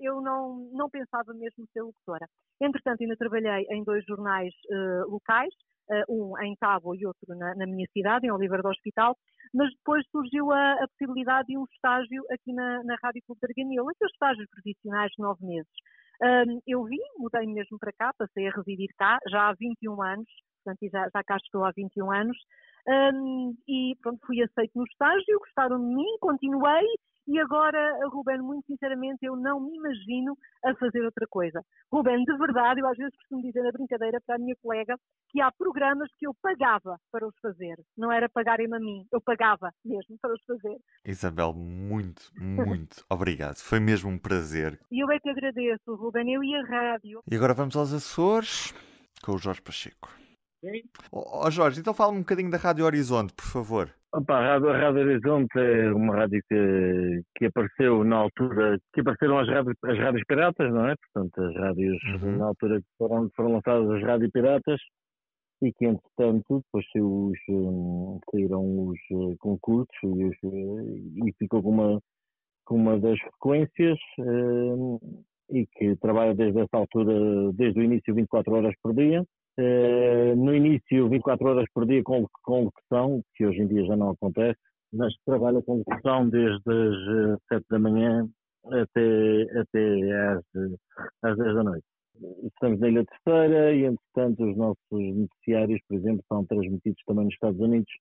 eu 0.00 0.20
não, 0.20 0.70
não 0.72 0.90
pensava 0.90 1.32
mesmo 1.34 1.66
ser 1.72 1.82
locutora. 1.82 2.26
Entretanto, 2.60 3.02
ainda 3.02 3.16
trabalhei 3.16 3.66
em 3.70 3.82
dois 3.84 4.04
jornais 4.04 4.52
uh, 4.70 5.10
locais, 5.10 5.52
uh, 5.90 6.04
um 6.08 6.38
em 6.42 6.54
Tábua 6.56 6.94
e 6.96 7.06
outro 7.06 7.34
na, 7.36 7.54
na, 7.54 7.66
minha 7.66 7.86
cidade, 7.92 8.26
em 8.26 8.30
Oliveira 8.30 8.62
do 8.62 8.68
Hospital, 8.68 9.16
mas 9.52 9.70
depois 9.74 10.04
surgiu 10.10 10.52
a, 10.52 10.72
a 10.74 10.88
possibilidade 10.88 11.48
de 11.48 11.58
um 11.58 11.64
estágio 11.72 12.22
aqui 12.30 12.52
na, 12.52 12.82
na 12.84 12.96
Rádio 13.02 13.22
Clube 13.26 13.40
de 13.40 13.46
Arganil, 13.46 13.88
aqueles 13.88 14.12
estágios 14.12 14.48
profissionais 14.50 15.10
de 15.16 15.22
nove 15.22 15.44
meses. 15.44 15.72
eu 16.66 16.84
vim, 16.84 17.00
mudei 17.18 17.46
mesmo 17.46 17.78
para 17.78 17.92
cá, 17.92 18.12
passei 18.16 18.48
a 18.48 18.50
residir 18.50 18.88
cá, 18.96 19.18
já 19.30 19.48
há 19.48 19.54
21 19.54 20.02
anos, 20.02 20.28
portanto 20.62 20.90
já, 20.90 21.08
já 21.12 21.24
cá 21.24 21.36
estou 21.36 21.64
há 21.64 21.72
21 21.76 22.10
anos, 22.10 22.36
um, 22.86 23.54
e 23.66 23.96
pronto, 24.02 24.20
fui 24.26 24.42
aceito 24.42 24.72
no 24.74 24.84
estágio, 24.84 25.38
gostaram 25.38 25.78
de 25.78 25.94
mim, 25.94 26.18
continuei 26.20 26.84
e 27.26 27.38
agora, 27.38 27.98
Ruben, 28.08 28.38
muito 28.38 28.66
sinceramente, 28.66 29.24
eu 29.24 29.36
não 29.36 29.60
me 29.60 29.76
imagino 29.76 30.36
a 30.64 30.74
fazer 30.74 31.02
outra 31.02 31.26
coisa. 31.28 31.62
Ruben, 31.92 32.22
de 32.24 32.36
verdade, 32.36 32.80
eu 32.80 32.86
às 32.86 32.96
vezes 32.96 33.14
costumo 33.16 33.42
dizer 33.42 33.62
na 33.62 33.72
brincadeira 33.72 34.20
para 34.26 34.36
a 34.36 34.38
minha 34.38 34.54
colega 34.62 34.96
que 35.30 35.40
há 35.40 35.50
programas 35.52 36.08
que 36.18 36.26
eu 36.26 36.34
pagava 36.42 36.98
para 37.10 37.26
os 37.26 37.34
fazer. 37.40 37.76
Não 37.96 38.12
era 38.12 38.28
pagarem-me 38.28 38.76
a 38.76 38.80
mim, 38.80 39.06
eu 39.12 39.20
pagava 39.20 39.70
mesmo 39.84 40.16
para 40.20 40.34
os 40.34 40.42
fazer. 40.44 40.76
Isabel, 41.04 41.52
muito, 41.54 42.30
muito 42.38 43.04
obrigado. 43.10 43.56
Foi 43.56 43.80
mesmo 43.80 44.10
um 44.10 44.18
prazer. 44.18 44.78
E 44.90 45.02
eu 45.02 45.10
é 45.10 45.18
que 45.18 45.30
agradeço, 45.30 45.94
Ruben, 45.94 46.32
eu 46.32 46.44
e 46.44 46.54
a 46.56 46.64
rádio. 46.64 47.22
E 47.30 47.36
agora 47.36 47.54
vamos 47.54 47.76
aos 47.76 47.92
Açores 47.92 48.74
com 49.22 49.32
o 49.32 49.38
Jorge 49.38 49.62
Pacheco. 49.62 50.23
Ó 51.12 51.46
oh, 51.46 51.50
Jorge, 51.50 51.80
então 51.80 51.94
fala 51.94 52.12
um 52.12 52.20
bocadinho 52.20 52.50
da 52.50 52.58
Rádio 52.58 52.84
Horizonte, 52.84 53.34
por 53.34 53.44
favor. 53.44 53.94
Opa, 54.12 54.34
a 54.34 54.46
Rádio, 54.46 54.68
a 54.70 54.78
Rádio 54.78 55.00
Horizonte 55.00 55.58
é 55.58 55.92
uma 55.92 56.14
rádio 56.14 56.40
que, 56.48 57.22
que 57.36 57.46
apareceu 57.46 58.04
na 58.04 58.16
altura, 58.16 58.78
que 58.92 59.00
apareceram 59.00 59.38
as 59.38 59.48
rádios, 59.48 59.76
as 59.84 59.98
rádios 59.98 60.22
piratas, 60.26 60.72
não 60.72 60.88
é? 60.88 60.94
Portanto, 60.96 61.42
as 61.42 61.56
rádios 61.56 61.98
uhum. 62.04 62.36
na 62.36 62.46
altura 62.46 62.80
que 62.80 62.86
foram, 62.96 63.28
foram 63.34 63.52
lançadas 63.54 63.90
as 63.90 64.02
rádios 64.02 64.30
piratas 64.30 64.80
e 65.62 65.72
que 65.72 65.86
entretanto 65.86 66.62
depois 66.64 66.86
os, 66.96 67.38
um, 67.48 68.20
saíram 68.30 68.88
os 68.88 68.98
uh, 69.12 69.36
concursos 69.38 69.88
e, 70.02 70.24
os, 70.24 70.36
uh, 70.44 71.26
e, 71.26 71.32
ficou 71.38 71.62
com 71.62 71.70
uma, 71.70 72.00
com 72.64 72.76
uma 72.76 72.98
das 73.00 73.18
frequências 73.18 73.98
uh, 74.20 75.24
e 75.50 75.66
que 75.66 75.96
trabalha 75.96 76.34
desde 76.34 76.60
essa 76.60 76.76
altura, 76.76 77.52
desde 77.54 77.80
o 77.80 77.82
início 77.82 78.14
24 78.14 78.52
horas 78.54 78.74
por 78.82 78.94
dia 78.94 79.24
Uh, 79.56 80.34
no 80.36 80.52
início, 80.54 81.08
24 81.08 81.48
horas 81.48 81.66
por 81.72 81.86
dia 81.86 82.02
com, 82.02 82.26
com 82.42 82.64
locução, 82.64 83.22
que 83.34 83.46
hoje 83.46 83.60
em 83.60 83.68
dia 83.68 83.84
já 83.84 83.96
não 83.96 84.10
acontece, 84.10 84.58
mas 84.92 85.14
trabalha 85.24 85.62
com 85.62 85.78
locução 85.78 86.28
desde 86.28 86.62
as 86.70 87.38
7 87.48 87.60
eh, 87.60 87.60
da 87.70 87.78
manhã 87.78 88.28
até, 88.66 89.60
até 89.60 90.12
às, 90.32 90.44
às 91.22 91.36
10 91.36 91.54
da 91.54 91.64
noite. 91.64 91.84
Estamos 92.44 92.80
na 92.80 92.88
Ilha 92.88 93.04
Terceira 93.04 93.74
e, 93.74 93.84
entretanto, 93.84 94.44
os 94.44 94.56
nossos 94.56 94.78
noticiários, 94.90 95.80
por 95.88 95.96
exemplo, 95.96 96.24
são 96.28 96.44
transmitidos 96.46 97.02
também 97.06 97.24
nos 97.24 97.34
Estados 97.34 97.60
Unidos, 97.60 97.92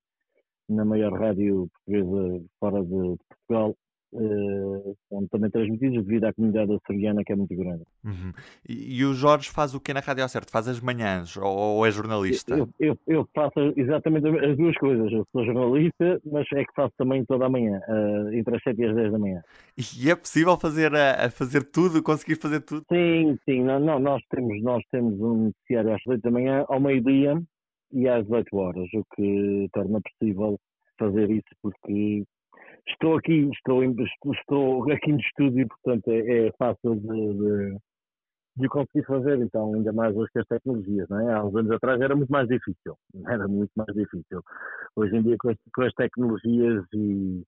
na 0.69 0.85
maior 0.85 1.13
rádio 1.13 1.67
portuguesa 1.85 2.45
fora 2.59 2.83
de, 2.83 3.11
de 3.11 3.19
Portugal, 3.27 3.75
uh, 4.13 4.95
são 5.09 5.27
também 5.27 5.49
transmitidos 5.49 6.05
devido 6.05 6.25
à 6.25 6.33
comunidade 6.33 6.73
açoriana 6.73 7.23
que 7.25 7.33
é 7.33 7.35
muito 7.35 7.55
grande. 7.55 7.83
Uhum. 8.03 8.31
E, 8.67 8.99
e, 8.99 9.05
o 9.05 9.13
Jorge 9.13 9.49
faz 9.49 9.73
o 9.73 9.79
que 9.79 9.93
na 9.93 9.99
Rádio 9.99 10.27
Certo? 10.29 10.51
Faz 10.51 10.67
as 10.67 10.79
manhãs 10.79 11.35
ou, 11.37 11.45
ou 11.45 11.85
é 11.85 11.91
jornalista? 11.91 12.55
Eu, 12.55 12.69
eu, 12.79 12.97
eu, 13.07 13.27
faço 13.33 13.59
exatamente 13.75 14.27
as 14.27 14.57
duas 14.57 14.75
coisas. 14.77 15.11
Eu 15.11 15.25
sou 15.31 15.45
jornalista, 15.45 16.21
mas 16.25 16.47
é 16.53 16.63
que 16.63 16.73
faço 16.75 16.93
também 16.97 17.25
toda 17.25 17.45
a 17.45 17.49
manhã, 17.49 17.81
uh, 17.87 18.33
entre 18.33 18.55
as 18.55 18.63
7 18.63 18.79
e 18.79 18.85
as 18.85 18.95
10 18.95 19.11
da 19.11 19.19
manhã. 19.19 19.41
E 19.77 20.09
é 20.09 20.15
possível 20.15 20.57
fazer, 20.57 20.95
a, 20.95 21.25
a 21.25 21.29
fazer 21.29 21.63
tudo, 21.63 22.01
conseguir 22.03 22.35
fazer 22.35 22.61
tudo? 22.61 22.85
Sim, 22.91 23.37
sim. 23.45 23.63
Não, 23.63 23.79
não, 23.79 23.99
nós, 23.99 24.21
temos, 24.29 24.61
nós 24.61 24.83
temos 24.91 25.19
um 25.19 25.45
noticiário 25.45 25.93
às 25.93 26.01
8 26.07 26.21
da 26.21 26.31
manhã, 26.31 26.65
ao 26.67 26.79
meio-dia 26.79 27.41
e 27.91 28.07
às 28.07 28.23
18 28.23 28.57
horas, 28.57 28.89
o 28.93 29.03
que 29.15 29.69
torna 29.71 29.99
possível 30.01 30.57
fazer 30.97 31.29
isso 31.29 31.49
porque 31.61 32.23
estou 32.87 33.17
aqui, 33.17 33.49
estou, 33.53 33.83
estou, 33.83 34.33
estou 34.33 34.91
aqui 34.91 35.11
no 35.11 35.19
estúdio, 35.19 35.67
portanto 35.67 36.07
é, 36.09 36.47
é 36.47 36.51
fácil 36.57 36.95
de, 36.95 37.33
de, 37.33 37.77
de, 38.57 38.67
conseguir 38.67 39.05
fazer, 39.05 39.39
então 39.39 39.73
ainda 39.73 39.93
mais 39.93 40.15
hoje 40.15 40.31
que 40.31 40.39
as 40.39 40.47
tecnologias, 40.47 41.07
não 41.09 41.19
é? 41.19 41.33
Há 41.33 41.43
uns 41.43 41.55
anos 41.55 41.71
atrás 41.71 42.01
era 42.01 42.15
muito 42.15 42.29
mais 42.29 42.47
difícil, 42.47 42.97
era 43.27 43.47
muito 43.47 43.71
mais 43.75 43.93
difícil. 43.93 44.41
Hoje 44.95 45.15
em 45.15 45.23
dia 45.23 45.35
com 45.39 45.49
as, 45.49 45.57
com 45.73 45.81
as 45.83 45.93
tecnologias 45.93 46.83
e, 46.93 47.43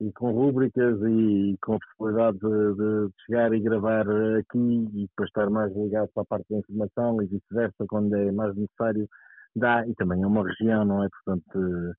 e, 0.00 0.12
com 0.12 0.30
rúbricas 0.30 1.00
e 1.02 1.56
com 1.60 1.74
a 1.74 1.78
possibilidade 1.78 2.38
de, 2.38 2.74
de, 2.74 3.12
chegar 3.26 3.52
e 3.52 3.60
gravar 3.60 4.06
aqui 4.38 4.88
e 4.94 5.06
depois 5.08 5.28
estar 5.28 5.50
mais 5.50 5.74
ligado 5.76 6.08
para 6.14 6.22
a 6.22 6.26
parte 6.26 6.46
da 6.50 6.58
informação 6.58 7.22
e 7.22 7.26
vice-versa 7.26 7.84
quando 7.88 8.14
é 8.14 8.30
mais 8.30 8.54
necessário, 8.54 9.08
dá, 9.56 9.86
e 9.86 9.94
também 9.94 10.22
é 10.22 10.26
uma 10.26 10.46
região, 10.46 10.84
não 10.84 11.02
é? 11.02 11.08
Portanto 11.24 11.94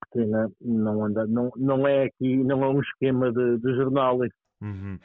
pequena, 0.00 0.50
não, 0.60 1.04
anda, 1.04 1.26
não, 1.26 1.50
não 1.56 1.86
é 1.86 2.04
aqui, 2.04 2.36
não 2.36 2.62
é 2.64 2.68
um 2.68 2.80
esquema 2.80 3.32
de, 3.32 3.58
de 3.58 3.74
jornal. 3.74 4.18
Uhum. 4.60 4.98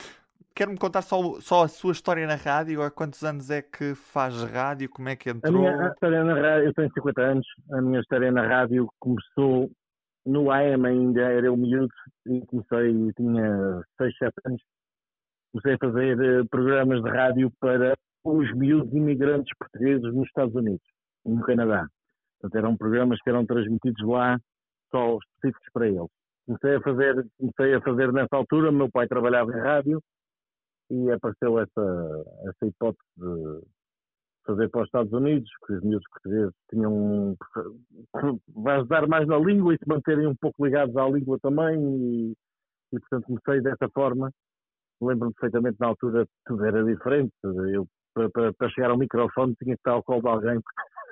Quer-me 0.53 0.77
contar 0.77 1.01
só, 1.01 1.39
só 1.39 1.63
a 1.63 1.67
sua 1.67 1.93
história 1.93 2.27
na 2.27 2.35
rádio? 2.35 2.81
Há 2.81 2.91
quantos 2.91 3.23
anos 3.23 3.49
é 3.49 3.61
que 3.61 3.95
faz 3.95 4.43
rádio? 4.43 4.89
Como 4.89 5.07
é 5.07 5.15
que 5.15 5.29
entrou? 5.29 5.65
A 5.65 5.77
minha 5.77 5.87
história 5.87 6.23
na 6.23 6.33
rádio, 6.33 6.67
eu 6.67 6.73
tenho 6.73 6.91
50 6.93 7.21
anos, 7.21 7.47
a 7.71 7.81
minha 7.81 7.99
história 7.99 8.31
na 8.31 8.45
rádio 8.45 8.87
começou 8.99 9.71
no 10.25 10.51
AM 10.51 10.85
ainda, 10.85 11.21
era 11.21 11.47
eu 11.47 11.57
miúdo, 11.57 11.87
e 12.27 12.45
comecei, 12.45 13.11
tinha 13.13 13.81
6, 13.97 14.17
7 14.17 14.33
anos, 14.45 14.61
comecei 15.51 15.73
a 15.73 15.77
fazer 15.79 16.21
eh, 16.21 16.43
programas 16.49 17.01
de 17.01 17.09
rádio 17.09 17.51
para 17.59 17.95
os 18.25 18.53
miúdos 18.53 18.93
imigrantes 18.93 19.51
portugueses 19.57 20.13
nos 20.13 20.27
Estados 20.27 20.53
Unidos, 20.53 20.85
no 21.25 21.41
Canadá. 21.41 21.87
Portanto, 22.39 22.63
eram 22.63 22.77
programas 22.77 23.19
que 23.21 23.29
eram 23.29 23.45
transmitidos 23.45 24.05
lá 24.07 24.37
só 24.91 25.17
específicos 25.17 25.69
para 25.73 25.87
eles. 25.87 26.09
Comecei 26.45 26.75
a 26.75 26.81
fazer, 26.81 27.27
comecei 27.37 27.73
a 27.75 27.81
fazer 27.81 28.13
nessa 28.13 28.35
altura, 28.35 28.71
meu 28.71 28.89
pai 28.91 29.07
trabalhava 29.07 29.51
em 29.51 29.61
rádio 29.61 30.01
e 30.89 31.09
apareceu 31.11 31.59
essa, 31.59 32.25
essa 32.49 32.65
hipótese 32.65 32.99
de 33.17 33.61
fazer 34.45 34.69
para 34.69 34.81
os 34.81 34.87
Estados 34.87 35.13
Unidos, 35.13 35.49
porque 35.59 35.73
os 35.75 35.83
miúdos 35.83 36.07
portugueses 36.09 36.53
tinham 36.69 37.37
vais 38.55 38.87
dar 38.87 39.07
mais 39.07 39.27
na 39.27 39.37
língua 39.37 39.73
e 39.73 39.77
se 39.77 39.87
manterem 39.87 40.27
um 40.27 40.35
pouco 40.35 40.65
ligados 40.65 40.95
à 40.97 41.07
língua 41.07 41.37
também 41.41 41.79
e, 41.79 42.33
e 42.93 42.99
portanto 42.99 43.25
comecei 43.25 43.61
dessa 43.61 43.87
forma. 43.93 44.31
Lembro-me 45.01 45.33
perfeitamente 45.33 45.79
na 45.79 45.87
altura 45.87 46.27
tudo 46.45 46.65
era 46.65 46.83
diferente. 46.83 47.31
Eu 47.43 47.87
para, 48.13 48.29
para, 48.29 48.53
para, 48.53 48.69
chegar 48.69 48.91
ao 48.91 48.97
microfone 48.97 49.55
tinha 49.55 49.75
que 49.75 49.79
estar 49.79 49.93
ao 49.93 50.03
colo 50.03 50.21
de 50.21 50.27
alguém, 50.27 50.61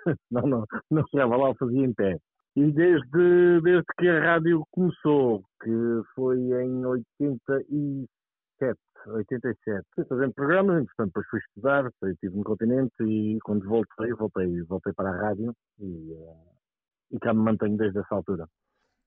não, 0.31 0.41
não, 0.41 0.65
não 0.91 1.03
chegava 1.07 1.37
lá, 1.37 1.55
fazia 1.55 1.85
em 1.85 1.93
pé. 1.93 2.17
E 2.59 2.73
desde, 2.73 3.61
desde 3.61 3.85
que 3.97 4.09
a 4.09 4.19
rádio 4.19 4.65
começou, 4.71 5.41
que 5.63 6.01
foi 6.13 6.37
em 6.37 6.85
87, 6.85 8.09
87, 9.07 9.87
fui 9.95 10.03
fazendo 10.03 10.33
programas, 10.33 10.83
portanto 10.87 11.07
depois 11.07 11.27
fui 11.29 11.39
estudar, 11.39 11.83
depois 11.83 12.11
estive 12.15 12.35
no 12.35 12.43
continente 12.43 12.91
e 12.99 13.39
quando 13.45 13.65
voltei, 13.65 14.11
voltei, 14.11 14.61
voltei 14.63 14.91
para 14.91 15.09
a 15.09 15.21
rádio 15.21 15.55
e, 15.79 15.85
uh, 15.85 16.35
e 17.11 17.19
cá 17.19 17.33
me 17.33 17.43
mantenho 17.43 17.77
desde 17.77 17.99
essa 17.99 18.13
altura. 18.13 18.45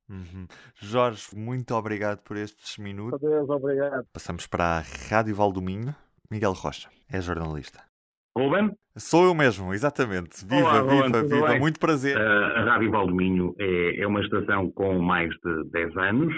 Uhum. 0.09 0.47
Jorge, 0.77 1.37
muito 1.37 1.75
obrigado 1.75 2.23
por 2.23 2.39
estes 2.39 2.79
minutos. 2.79 3.23
Adeus, 3.23 3.51
obrigado. 3.51 4.07
Passamos 4.15 4.47
para 4.47 4.79
a 4.79 4.83
Rádio 5.11 5.35
Valdominho. 5.35 5.95
Miguel 6.31 6.55
Rocha 6.55 6.89
é 7.07 7.21
jornalista. 7.21 7.92
Ruben? 8.37 8.71
Sou 8.97 9.25
eu 9.25 9.35
mesmo, 9.35 9.73
exatamente. 9.73 10.45
Viva, 10.47 10.63
Olá, 10.63 10.83
viva, 10.83 11.07
Ruben, 11.07 11.29
viva. 11.29 11.49
Bem? 11.49 11.61
Muito 11.61 11.81
prazer. 11.81 12.17
A 12.19 12.65
Rádio 12.65 12.91
Valdominho 12.91 13.55
é, 13.59 14.01
é, 14.01 14.07
uma 14.07 14.21
estação 14.21 14.71
com 14.71 14.99
mais 14.99 15.31
de 15.45 15.71
10 15.71 15.97
anos, 15.97 16.35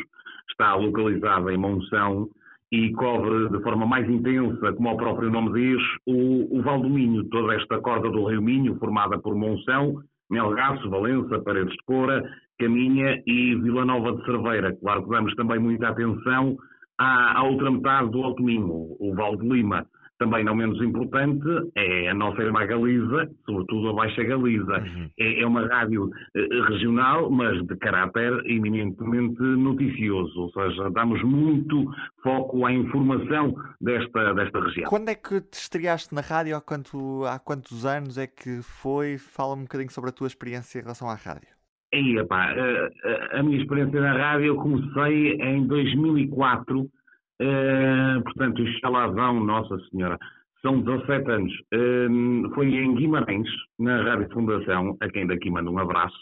está 0.51 0.75
localizada 0.75 1.53
em 1.53 1.57
Monção 1.57 2.29
e 2.71 2.93
cobre 2.93 3.49
de 3.51 3.63
forma 3.63 3.87
mais 3.87 4.09
intensa, 4.09 4.73
como 4.73 4.91
o 4.91 4.97
próprio 4.97 5.31
nome 5.31 5.53
diz, 5.53 5.83
o, 6.07 6.59
o 6.59 6.63
Valdominho, 6.63 7.25
toda 7.29 7.55
esta 7.55 7.79
corda 7.81 8.11
do 8.11 8.27
Rio 8.27 8.43
Minho, 8.43 8.77
formada 8.79 9.19
por 9.19 9.35
Monção, 9.35 10.03
Melgaço, 10.31 10.89
Valença, 10.91 11.39
Paredes 11.41 11.73
de 11.73 11.85
Coura, 11.87 12.23
Caminha 12.59 13.23
e 13.27 13.55
Vila 13.57 13.85
Nova 13.85 14.17
de 14.17 14.25
Cerveira. 14.25 14.77
Claro 14.81 15.05
que 15.05 15.11
damos 15.11 15.35
também 15.35 15.59
muita 15.59 15.89
atenção 15.89 16.57
à, 16.99 17.39
à 17.39 17.45
outra 17.45 17.71
metade 17.71 18.11
do 18.11 18.23
Alto 18.23 18.43
Minho, 18.43 18.97
o 18.99 19.15
Val 19.15 19.37
de 19.37 19.49
Lima. 19.49 19.87
Também 20.19 20.45
não 20.45 20.55
menos 20.55 20.81
importante 20.81 21.45
é 21.75 22.09
a 22.09 22.15
nossa 22.15 22.41
irmã 22.41 22.65
Galiza, 22.67 23.29
sobretudo 23.45 23.89
a 23.89 23.93
Baixa 23.95 24.23
Galiza. 24.23 24.79
Uhum. 24.79 25.11
É, 25.19 25.41
é, 25.41 25.47
uma 25.47 25.67
rádio 25.67 26.09
eh, 26.37 26.49
regional, 26.69 27.31
mas 27.31 27.61
de 27.67 27.77
caráter 27.77 28.33
eminentemente 28.47 29.43
noticioso, 29.43 30.41
ou 30.41 30.51
seja, 30.53 30.89
damos 30.91 31.21
muito 31.23 31.91
foco 32.23 32.65
à 32.65 32.73
informação 32.73 33.55
desta, 33.81 34.35
desta 34.35 34.61
região. 34.61 34.89
Quando 34.89 35.09
é 35.09 35.15
que 35.15 35.41
te 35.41 35.55
estreaste 35.55 36.15
na 36.15 36.21
rádio? 36.21 36.57
Há, 36.57 36.61
quanto, 36.61 37.25
há 37.25 37.39
quantos 37.39 37.85
anos 37.85 38.17
é 38.17 38.27
que 38.27 38.63
foi? 38.63 39.19
Fala-me 39.19 39.63
um 39.63 39.65
bocadinho 39.65 39.91
sobre 39.91 40.11
a 40.11 40.13
tua 40.13 40.29
experiência 40.29 40.79
em 40.79 40.83
relação 40.83 41.09
à 41.09 41.15
rádio. 41.15 41.49
Aí, 41.93 42.17
epá, 42.19 42.47
a, 42.47 42.57
eh, 42.57 42.91
a, 43.33 43.41
a 43.41 43.43
minha 43.43 43.59
experiência 43.61 44.01
na 44.01 44.13
rádio 44.13 44.47
eu 44.47 44.57
comecei 44.57 45.33
em 45.35 45.67
2004 45.67 46.91
Uh, 47.41 48.23
portanto, 48.23 48.63
lá 48.85 49.07
vão, 49.09 49.45
Nossa 49.45 49.79
Senhora, 49.91 50.19
são 50.63 50.81
17 50.81 51.31
anos. 51.31 51.53
Uh, 51.75 52.55
foi 52.55 52.75
em 52.75 52.95
Guimarães, 52.95 53.49
na 53.79 54.03
Rádio 54.03 54.31
Fundação, 54.33 54.97
a 55.01 55.09
quem 55.09 55.27
daqui 55.27 55.51
mando 55.51 55.71
um 55.71 55.79
abraço, 55.79 56.17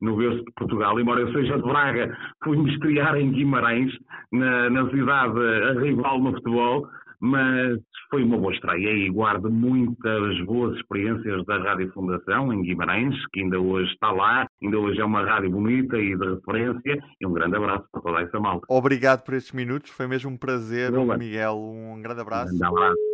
no 0.00 0.16
berço 0.16 0.44
de 0.44 0.52
Portugal, 0.52 1.00
embora 1.00 1.20
eu 1.20 1.32
seja 1.32 1.56
de 1.56 1.62
Braga, 1.62 2.16
fui-me 2.44 2.72
estrear 2.72 3.16
em 3.16 3.32
Guimarães, 3.32 3.92
na, 4.32 4.70
na 4.70 4.88
cidade 4.90 5.38
a 5.40 5.80
rival 5.80 6.20
no 6.20 6.32
futebol, 6.34 6.88
mas 7.20 7.78
foi 8.10 8.22
uma 8.22 8.38
boa 8.38 8.52
estreia 8.54 8.90
e 8.90 9.10
guardo 9.10 9.50
muitas 9.50 10.40
boas 10.44 10.76
experiências 10.76 11.44
da 11.44 11.58
Rádio 11.58 11.92
Fundação 11.92 12.52
em 12.52 12.62
Guimarães, 12.62 13.14
que 13.32 13.40
ainda 13.40 13.60
hoje 13.60 13.92
está 13.92 14.10
lá, 14.10 14.46
ainda 14.62 14.78
hoje 14.78 15.00
é 15.00 15.04
uma 15.04 15.24
rádio 15.24 15.50
bonita 15.50 15.98
e 15.98 16.16
de 16.16 16.34
referência, 16.34 16.98
e 17.20 17.26
um 17.26 17.32
grande 17.32 17.56
abraço 17.56 17.84
para 17.92 18.00
toda 18.00 18.20
essa 18.20 18.40
malta. 18.40 18.66
Obrigado 18.68 19.24
por 19.24 19.34
estes 19.34 19.52
minutos, 19.52 19.90
foi 19.90 20.06
mesmo 20.06 20.30
um 20.30 20.36
prazer, 20.36 20.90
Miguel, 21.18 21.58
um 21.58 22.00
grande 22.00 22.20
abraço. 22.20 22.54
Um 22.54 22.58
grande 22.58 22.64
abraço. 22.64 23.08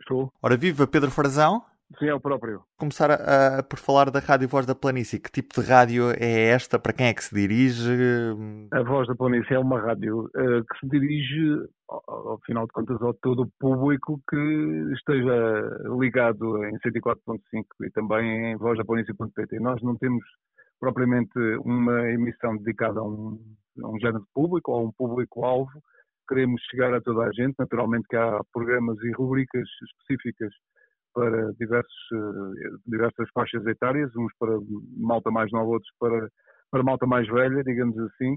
Estou. 0.00 0.32
Ora 0.42 0.56
viva, 0.56 0.86
Pedro 0.86 1.10
Farazão. 1.10 1.71
Sim, 1.98 2.06
é 2.06 2.14
o 2.14 2.20
próprio. 2.20 2.62
Começar 2.78 3.10
a, 3.10 3.58
a, 3.58 3.62
por 3.62 3.78
falar 3.78 4.10
da 4.10 4.18
Rádio 4.18 4.48
Voz 4.48 4.66
da 4.66 4.74
Planície. 4.74 5.20
Que 5.20 5.30
tipo 5.30 5.60
de 5.60 5.68
rádio 5.68 6.10
é 6.10 6.48
esta? 6.50 6.78
Para 6.78 6.92
quem 6.92 7.06
é 7.06 7.14
que 7.14 7.24
se 7.24 7.34
dirige? 7.34 7.90
A 8.72 8.82
Voz 8.82 9.06
da 9.08 9.14
Planície 9.14 9.54
é 9.54 9.58
uma 9.58 9.80
rádio 9.80 10.24
uh, 10.24 10.64
que 10.64 10.78
se 10.80 10.88
dirige, 10.88 11.68
ao, 11.88 12.28
ao, 12.30 12.40
final 12.46 12.66
de 12.66 12.72
contas, 12.72 13.00
ao 13.02 13.14
todo 13.14 13.42
o 13.42 13.50
público 13.58 14.20
que 14.28 14.92
esteja 14.94 15.68
ligado 15.98 16.64
em 16.64 16.78
104.5 16.78 17.64
e 17.82 17.90
também 17.90 18.52
em 18.52 18.56
vozdaplanície.pt. 18.56 19.60
Nós 19.60 19.82
não 19.82 19.96
temos 19.96 20.24
propriamente 20.80 21.38
uma 21.64 22.10
emissão 22.10 22.56
dedicada 22.56 23.00
a 23.00 23.04
um, 23.04 23.38
a 23.82 23.88
um 23.88 23.98
género 23.98 24.20
de 24.20 24.30
público 24.34 24.72
ou 24.72 24.80
a 24.80 24.82
um 24.82 24.92
público-alvo. 24.92 25.70
Queremos 26.28 26.62
chegar 26.70 26.94
a 26.94 27.00
toda 27.00 27.24
a 27.24 27.32
gente. 27.32 27.54
Naturalmente 27.58 28.06
que 28.08 28.16
há 28.16 28.40
programas 28.52 28.98
e 29.02 29.12
rubricas 29.12 29.68
específicas 29.84 30.52
para 31.14 31.52
diversos, 31.58 31.94
eh, 32.12 32.76
diversas 32.86 33.28
faixas 33.34 33.64
etárias, 33.66 34.10
uns 34.16 34.32
para 34.38 34.58
malta 34.96 35.30
mais 35.30 35.50
nova, 35.52 35.70
outros 35.70 35.90
para, 35.98 36.28
para 36.70 36.82
malta 36.82 37.06
mais 37.06 37.26
velha, 37.28 37.62
digamos 37.64 37.98
assim, 37.98 38.36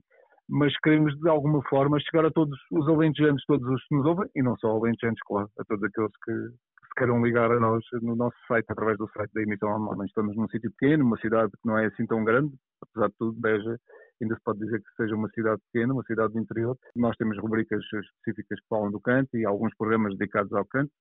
mas 0.50 0.78
queremos 0.80 1.18
de 1.20 1.30
alguma 1.30 1.62
forma 1.70 2.00
chegar 2.00 2.26
a 2.26 2.32
todos 2.32 2.58
os 2.72 2.88
alentejanos, 2.88 3.44
todos 3.48 3.68
os 3.68 3.84
que 3.88 3.96
nos 3.96 4.06
ouvem, 4.06 4.30
e 4.36 4.44
não 4.44 4.56
só 4.58 4.70
alentejanos, 4.70 5.20
claro, 5.26 5.50
a 5.60 5.64
todos 5.64 5.84
aqueles 5.84 6.12
que, 6.24 6.32
que 6.32 6.88
se 6.88 6.96
queiram 6.98 7.24
ligar 7.24 7.52
a 7.52 7.60
nós 7.60 7.84
no 8.02 8.16
nosso 8.16 8.38
site, 8.48 8.66
através 8.70 8.98
do 8.98 9.10
site 9.10 9.32
da 9.34 9.42
emissão 9.42 9.70
online. 9.70 10.06
Estamos 10.06 10.36
num 10.36 10.48
sítio 10.50 10.72
pequeno, 10.72 11.06
uma 11.06 11.18
cidade 11.18 11.52
que 11.52 11.68
não 11.68 11.78
é 11.78 11.88
assim 11.88 12.06
tão 12.06 12.24
grande, 12.24 12.54
apesar 12.82 13.08
de 13.08 13.16
tudo, 13.18 13.40
Beja 13.40 13.76
ainda 14.22 14.36
se 14.36 14.42
pode 14.44 14.60
dizer 14.60 14.80
que 14.80 14.96
seja 14.96 15.16
uma 15.16 15.30
cidade 15.30 15.62
pequena, 15.72 15.94
uma 15.94 16.04
cidade 16.04 16.34
do 16.34 16.40
interior. 16.40 16.78
Nós 16.96 17.16
temos 17.18 17.38
rubricas 17.38 17.82
específicas 17.84 18.60
que 18.60 18.68
falam 18.70 18.92
do 18.92 19.00
canto 19.00 19.36
e 19.36 19.46
alguns 19.46 19.76
programas 19.76 20.18
dedicados 20.18 20.54
ao 20.54 20.66
canto. 20.66 20.92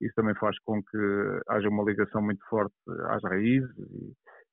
Isso 0.00 0.14
também 0.14 0.34
faz 0.34 0.58
com 0.64 0.82
que 0.82 0.98
haja 1.48 1.68
uma 1.68 1.84
ligação 1.84 2.22
muito 2.22 2.44
forte 2.48 2.74
às 3.08 3.22
raízes 3.22 3.70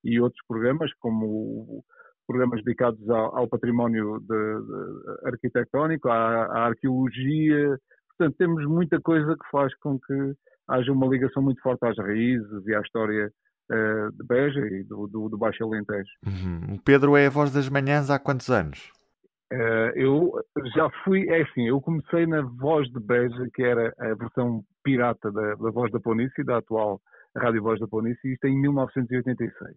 e, 0.04 0.14
e 0.14 0.22
outros 0.22 0.42
programas, 0.48 0.92
como 1.00 1.84
programas 2.28 2.64
dedicados 2.64 3.10
ao, 3.10 3.38
ao 3.38 3.48
património 3.48 4.20
de, 4.20 4.28
de 4.28 5.28
arquitetónico, 5.28 6.10
à, 6.10 6.46
à, 6.46 6.66
arqueologia. 6.68 7.78
Portanto, 8.18 8.36
temos 8.38 8.66
muita 8.66 9.00
coisa 9.02 9.36
que 9.36 9.50
faz 9.52 9.76
com 9.80 10.00
que 10.00 10.34
haja 10.68 10.92
uma 10.92 11.08
ligação 11.08 11.44
muito 11.44 11.62
forte 11.62 11.86
às 11.86 11.98
raízes 11.98 12.66
e 12.66 12.74
à 12.74 12.82
história 12.82 13.32
uh, 13.72 14.12
de 14.12 14.26
Beja 14.26 14.66
e 14.68 14.84
do, 14.84 15.08
do, 15.08 15.30
do 15.30 15.38
Baixo 15.38 15.64
Alentejo. 15.64 16.10
Uhum. 16.26 16.76
O 16.76 16.82
Pedro 16.82 17.18
é 17.18 17.28
a 17.28 17.30
voz 17.30 17.52
das 17.52 17.68
manhãs 17.68 18.10
há 18.10 18.18
quantos 18.18 18.50
anos? 18.50 18.92
Uh, 19.52 19.92
eu 19.96 20.32
já 20.74 20.90
fui, 21.04 21.28
é 21.28 21.42
assim, 21.42 21.68
eu 21.68 21.82
comecei 21.82 22.26
na 22.26 22.42
Voz 22.42 22.88
de 22.90 23.00
Beja, 23.00 23.48
que 23.54 23.64
era 23.64 23.94
a 24.00 24.14
versão 24.16 24.64
pirata 24.84 25.32
da, 25.32 25.56
da 25.56 25.72
Voz 25.72 25.92
da 25.92 26.00
Planície, 26.00 26.44
da 26.46 26.58
atual 26.58 27.02
Rádio 27.36 27.62
Voz 27.62 27.80
da 27.80 27.88
Planície, 27.88 28.34
isto 28.34 28.48
em 28.48 28.58
1986. 28.60 29.76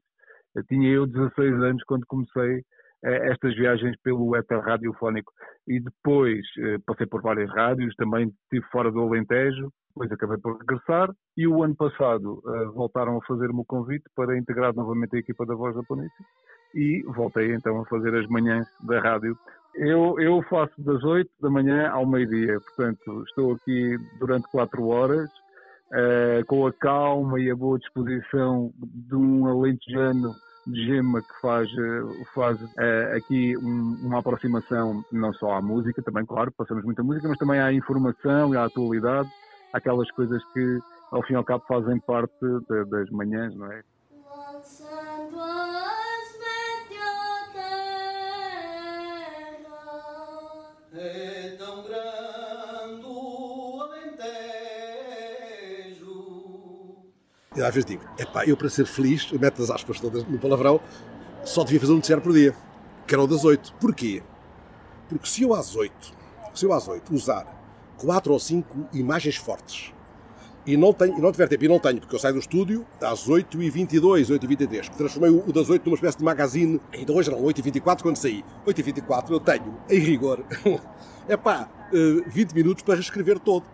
Eu 0.55 0.65
tinha 0.65 0.89
eu 0.89 1.07
16 1.07 1.55
anos 1.63 1.83
quando 1.85 2.07
comecei 2.07 2.63
eh, 3.05 3.31
estas 3.31 3.55
viagens 3.55 3.97
pelo 4.03 4.35
éter 4.37 4.61
radiofónico. 4.61 5.33
E 5.67 5.81
depois 5.81 6.41
eh, 6.59 6.79
passei 6.87 7.07
por 7.07 7.21
várias 7.21 7.51
rádios, 7.51 7.95
também 7.97 8.29
estive 8.45 8.65
fora 8.71 8.91
do 8.91 9.01
Alentejo, 9.01 9.71
depois 9.89 10.11
acabei 10.11 10.39
por 10.39 10.59
regressar 10.59 11.11
e 11.37 11.47
o 11.47 11.63
ano 11.63 11.77
passado 11.77 12.43
uh, 12.45 12.73
voltaram 12.73 13.17
a 13.17 13.25
fazer-me 13.27 13.61
o 13.61 13.65
convite 13.65 14.05
para 14.17 14.37
integrar 14.37 14.75
novamente 14.75 15.15
a 15.15 15.21
equipa 15.21 15.47
da 15.47 15.55
Voz 15.55 15.75
da 15.77 15.85
Planície 15.85 16.25
e 16.75 17.03
voltei 17.15 17.55
então 17.55 17.81
a 17.81 17.87
fazer 17.87 18.13
as 18.17 18.27
manhãs 18.27 18.67
da 18.85 18.99
rádio. 18.99 19.39
Eu, 19.77 20.21
eu 20.21 20.43
faço 20.43 20.73
das 20.79 21.03
8 21.03 21.29
da 21.41 21.51
manhã 21.51 21.91
ao 21.91 22.07
meio-dia, 22.07 22.61
portanto 22.61 23.25
estou 23.29 23.55
aqui 23.55 23.97
durante 24.21 24.49
4 24.49 24.87
horas 24.87 25.29
uh, 25.91 26.45
com 26.47 26.67
a 26.67 26.73
calma 26.73 27.41
e 27.41 27.51
a 27.51 27.57
boa 27.57 27.79
disposição 27.79 28.73
de 28.79 29.17
um 29.17 29.47
alentejano 29.47 30.35
de 30.67 30.87
gema 30.87 31.21
que 31.21 31.41
faz, 31.43 31.69
eh, 31.69 32.25
faz 32.35 32.59
uh, 32.59 33.17
aqui 33.17 33.55
um, 33.59 33.99
uma 34.03 34.21
aproximação 34.21 35.05
não 35.13 35.31
só 35.35 35.53
à 35.53 35.61
música, 35.61 36.03
também 36.03 36.25
claro, 36.25 36.51
passamos 36.53 36.85
muita 36.85 37.03
música, 37.03 37.29
mas 37.29 37.37
também 37.37 37.61
à 37.61 37.71
informação 37.71 38.55
e 38.55 38.57
à 38.57 38.65
atualidade 38.65 39.29
aquelas 39.75 40.11
coisas 40.13 40.43
que, 40.55 40.79
ao 41.11 41.23
fim 41.25 41.35
e 41.35 41.37
ao 41.37 41.45
cabo, 41.45 41.65
fazem 41.69 41.99
parte 42.01 42.33
de, 42.41 42.85
das 42.87 43.11
manhãs, 43.11 43.55
não 43.55 43.71
é? 43.71 43.83
É 50.97 51.57
tão 51.59 51.83
grande 51.83 53.05
o 53.05 53.83
Alentejo. 53.83 54.23
E 57.57 57.61
às 57.63 57.75
vezes 57.75 57.85
digo, 57.85 58.05
epá, 58.17 58.45
eu 58.47 58.57
para 58.57 58.69
ser 58.69 58.87
feliz, 58.87 59.33
meto 59.33 59.61
as 59.61 59.71
aspas 59.71 59.99
todas 59.99 60.23
no 60.25 60.39
palavrão, 60.39 60.81
só 61.45 61.65
devia 61.65 61.81
fazer 61.81 61.93
um 61.93 61.97
noticiário 61.97 62.23
por 62.23 62.33
dia, 62.33 62.55
que 63.09 63.15
era 63.15 63.23
o 63.23 63.27
das 63.27 63.45
8. 63.45 63.75
Porquê? 63.81 64.23
Porque 65.09 65.27
se 65.27 65.43
eu 65.43 65.53
às 65.53 65.75
8, 65.75 65.93
se 66.55 66.65
eu 66.65 66.73
às 66.73 66.87
8 66.87 67.13
usar 67.13 67.45
quatro 67.97 68.33
ou 68.33 68.39
cinco 68.39 68.89
imagens 68.93 69.37
fortes. 69.37 69.94
E 70.67 70.79
não, 70.79 70.95
tenho, 70.95 71.19
e 71.19 71.21
não 71.21 71.31
tiver 71.31 71.47
tempo, 71.47 71.65
e 71.65 71.69
não 71.69 71.79
tenho, 71.79 72.01
porque 72.01 72.15
eu 72.15 72.19
saio 72.19 72.35
do 72.35 72.41
estúdio 72.41 72.87
às 73.01 73.29
8h22, 73.29 74.31
8h23, 74.31 74.89
que 74.89 74.97
transformei 74.97 75.31
o 75.31 75.53
das 75.53 75.69
8 75.69 75.85
numa 75.85 75.95
espécie 75.95 76.17
de 76.17 76.25
magazine. 76.25 76.81
Ainda 76.91 77.13
hoje 77.13 77.31
eram 77.31 77.43
8h24 77.43 78.01
quando 78.01 78.17
saí. 78.17 78.43
8h24 78.67 79.31
eu 79.31 79.41
tenho, 79.41 79.77
em 79.91 79.99
rigor, 79.99 80.43
é 81.29 81.37
pá, 81.37 81.69
20 82.27 82.53
minutos 82.55 82.83
para 82.83 82.95
reescrever 82.95 83.39
todo. 83.39 83.67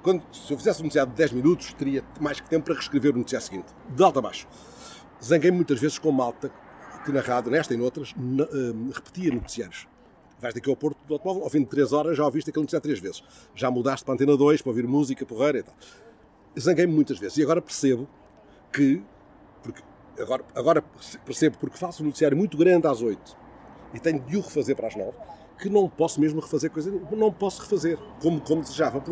Quando, 0.00 0.22
se 0.32 0.52
eu 0.52 0.56
fizesse 0.56 0.80
um 0.80 0.84
noticiário 0.84 1.10
de 1.10 1.16
10 1.16 1.32
minutos, 1.32 1.72
teria 1.74 2.04
mais 2.20 2.40
que 2.40 2.48
tempo 2.48 2.66
para 2.66 2.74
reescrever 2.74 3.14
o 3.14 3.18
noticiário 3.18 3.46
seguinte. 3.46 3.66
De 3.88 4.02
alto 4.02 4.20
a 4.20 4.22
baixo. 4.22 4.46
Zanguei 5.22 5.50
muitas 5.50 5.80
vezes 5.80 5.98
com 5.98 6.12
malta 6.12 6.52
que 7.04 7.10
na 7.10 7.22
nesta 7.50 7.74
e 7.74 7.76
noutras, 7.76 8.14
repetia 8.94 9.32
noticiários 9.32 9.88
vais 10.42 10.52
daqui 10.52 10.68
ao 10.68 10.76
Porto 10.76 10.98
do 11.06 11.14
automóvel, 11.14 11.44
ao 11.44 11.50
fim 11.50 11.60
de 11.60 11.66
3 11.66 11.92
horas 11.92 12.16
já 12.16 12.24
ouviste 12.24 12.50
aquele 12.50 12.64
noticiário 12.64 12.82
3 12.82 12.98
vezes. 12.98 13.22
Já 13.54 13.70
mudaste 13.70 14.04
para 14.04 14.12
a 14.12 14.16
antena 14.16 14.36
2 14.36 14.60
para 14.60 14.70
ouvir 14.70 14.86
música, 14.88 15.24
porreira 15.24 15.60
e 15.60 15.62
tal. 15.62 15.74
Zanguei-me 16.58 16.92
muitas 16.92 17.18
vezes 17.18 17.38
e 17.38 17.42
agora 17.42 17.62
percebo 17.62 18.08
que, 18.72 19.02
porque 19.62 19.82
agora, 20.18 20.44
agora 20.54 20.84
percebo 21.24 21.56
porque 21.58 21.78
faço 21.78 22.02
um 22.02 22.06
noticiário 22.06 22.36
muito 22.36 22.56
grande 22.56 22.86
às 22.86 23.00
8 23.02 23.36
e 23.94 24.00
tenho 24.00 24.20
de 24.20 24.36
o 24.36 24.40
refazer 24.40 24.76
para 24.76 24.88
as 24.88 24.96
9, 24.96 25.12
que 25.58 25.68
não 25.68 25.88
posso 25.88 26.20
mesmo 26.20 26.40
refazer 26.40 26.70
coisa, 26.70 26.90
não 27.12 27.32
posso 27.32 27.62
refazer 27.62 27.98
como, 28.20 28.40
como 28.40 28.62
desejava. 28.62 29.02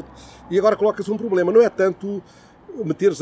E 0.51 0.59
agora 0.59 0.77
coloca-se 0.77 1.11
um 1.11 1.17
problema, 1.17 1.53
não 1.53 1.61
é 1.61 1.69
tanto 1.69 2.23
meteres 2.85 3.19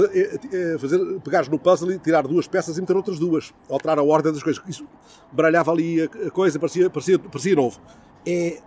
fazer, 0.80 1.20
pegares 1.20 1.48
no 1.48 1.58
puzzle 1.58 1.92
e 1.92 1.98
tirar 1.98 2.26
duas 2.26 2.46
peças 2.46 2.76
e 2.76 2.80
meter 2.80 2.96
outras 2.96 3.18
duas, 3.18 3.52
alterar 3.68 3.98
a 3.98 4.02
ordem 4.02 4.32
das 4.32 4.42
coisas. 4.42 4.62
Isso 4.68 4.86
baralhava 5.32 5.72
ali 5.72 6.02
a, 6.02 6.30
coisa, 6.30 6.58
parecia, 6.58 6.90
parecia, 6.90 7.18
parecia 7.18 7.54
novo. 7.54 7.80
É 8.26 8.60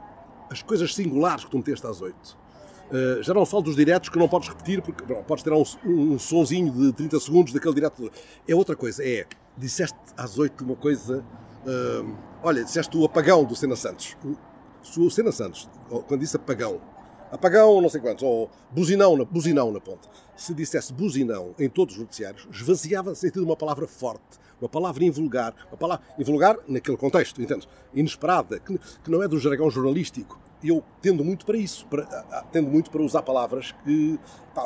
as 0.50 0.62
coisas 0.62 0.94
singulares 0.94 1.46
que 1.46 1.52
tu 1.52 1.58
meteste 1.58 1.86
às 1.88 2.02
oito. 2.02 2.38
Uh, 2.92 3.24
já 3.24 3.34
não 3.34 3.46
falo 3.46 3.64
dos 3.64 3.76
diretos 3.76 4.10
que 4.10 4.20
não 4.20 4.28
podes 4.28 4.50
repetir, 4.50 4.82
porque 4.82 5.06
bom, 5.06 5.24
podes 5.24 5.44
tirar 5.44 5.56
um, 5.56 5.64
um, 5.86 6.14
um 6.14 6.20
sonzinho 6.20 6.72
de 6.72 6.92
30 6.92 7.20
segundos 7.22 7.54
daquele 7.54 7.74
direto. 7.74 8.12
É 8.46 8.54
outra 8.54 8.76
coisa, 8.76 9.02
é, 9.08 9.26
disseste 9.58 9.98
às 10.18 10.38
oito 10.38 10.64
uma 10.64 10.76
coisa, 10.76 11.24
uh, 11.66 12.18
olha, 12.44 12.64
disseste 12.64 12.98
o 12.98 13.06
apagão 13.06 13.46
do 13.46 13.56
Sena 13.56 13.78
Santos. 13.78 14.18
O, 14.98 15.10
Sena 15.10 15.32
Santos, 15.32 15.70
quando 16.08 16.20
disse 16.20 16.36
apagão, 16.36 16.82
apagão 17.32 17.80
não 17.82 17.88
sei 17.88 18.02
quantos, 18.02 18.24
ou 18.24 18.50
buzinão 18.72 19.16
na, 19.16 19.24
buzinão 19.24 19.72
na 19.72 19.80
ponte. 19.80 20.10
Se 20.36 20.54
dissesse 20.54 20.92
buzinão 20.92 21.56
em 21.58 21.70
todos 21.70 21.96
os 21.96 22.02
noticiários, 22.02 22.46
esvaziava 22.52 23.16
sentido 23.16 23.46
uma 23.46 23.56
palavra 23.56 23.88
forte, 23.88 24.40
uma 24.60 24.68
palavra 24.68 25.06
invulgar, 25.06 25.56
uma 25.70 25.78
palavra 25.78 26.06
invulgar 26.20 26.58
naquele 26.68 26.98
contexto, 26.98 27.42
entendes? 27.42 27.68
Inesperada, 27.94 28.60
que, 28.60 28.78
que 28.78 29.10
não 29.10 29.24
é 29.24 29.28
do 29.28 29.40
jargão 29.40 29.70
jornalístico. 29.70 30.40
Eu 30.64 30.84
tendo 31.02 31.24
muito 31.24 31.46
para 31.46 31.58
isso, 31.58 31.86
para, 31.88 32.04
tendo 32.52 32.70
muito 32.70 32.92
para 32.92 33.02
usar 33.02 33.22
palavras 33.22 33.74
que, 33.84 34.20
pá, 34.54 34.64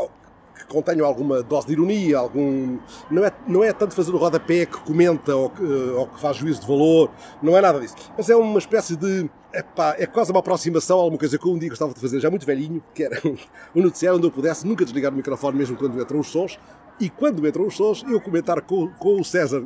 que 0.55 0.65
contenham 0.67 1.05
alguma 1.05 1.43
dose 1.43 1.67
de 1.67 1.73
ironia, 1.73 2.17
algum. 2.17 2.79
Não 3.12 3.25
é, 3.25 3.31
não 3.47 3.63
é 3.63 3.73
tanto 3.73 3.93
fazer 3.93 4.12
o 4.12 4.17
rodapé 4.17 4.65
que 4.65 4.77
comenta 4.79 5.36
ou 5.36 5.49
que, 5.49 5.63
ou 5.63 6.08
que 6.08 6.19
faz 6.19 6.38
juízo 6.38 6.62
de 6.62 6.67
valor, 6.67 7.12
não 7.41 7.58
é 7.58 7.62
nada 7.62 7.79
disso. 7.79 7.95
Mas 8.17 8.29
é 8.29 8.36
uma 8.36 8.60
espécie 8.60 8.95
de. 8.95 9.29
Epá, 9.53 9.95
é 9.97 10.05
quase 10.05 10.31
uma 10.31 10.41
aproximação 10.41 10.99
a 10.99 11.01
alguma 11.03 11.17
coisa 11.17 11.38
que 11.38 11.47
eu 11.47 11.53
um 11.53 11.58
dia 11.58 11.69
gostava 11.69 11.93
de 11.93 11.99
fazer, 11.99 12.19
já 12.19 12.29
muito 12.29 12.45
velhinho, 12.45 12.84
que 12.93 13.03
era 13.03 13.21
um 13.73 13.81
noticiário 13.81 14.17
onde 14.17 14.27
eu 14.27 14.31
pudesse 14.31 14.67
nunca 14.67 14.84
desligar 14.84 15.13
o 15.13 15.15
microfone, 15.15 15.58
mesmo 15.58 15.77
quando 15.77 16.01
entram 16.01 16.19
os 16.19 16.27
sons, 16.27 16.60
e 16.99 17.10
quando 17.10 17.47
entram 17.47 17.65
os 17.65 17.75
sons, 17.75 18.03
eu 18.03 18.19
comentar 18.19 18.62
com, 18.62 18.89
com 18.93 19.19
o 19.19 19.23
César 19.23 19.65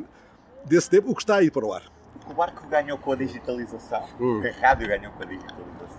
desse 0.64 0.90
tempo 0.90 1.10
o 1.10 1.14
que 1.14 1.22
está 1.22 1.36
aí 1.36 1.50
para 1.50 1.64
o 1.64 1.72
ar. 1.72 1.82
O 2.28 2.34
barco 2.34 2.66
ganhou 2.68 2.98
com 2.98 3.12
a 3.12 3.16
digitalização, 3.16 4.04
hum. 4.20 4.40
a 4.46 4.60
rádio 4.60 4.86
ganhou 4.86 5.12
com 5.12 5.22
a 5.24 5.26
digitalização. 5.26 5.89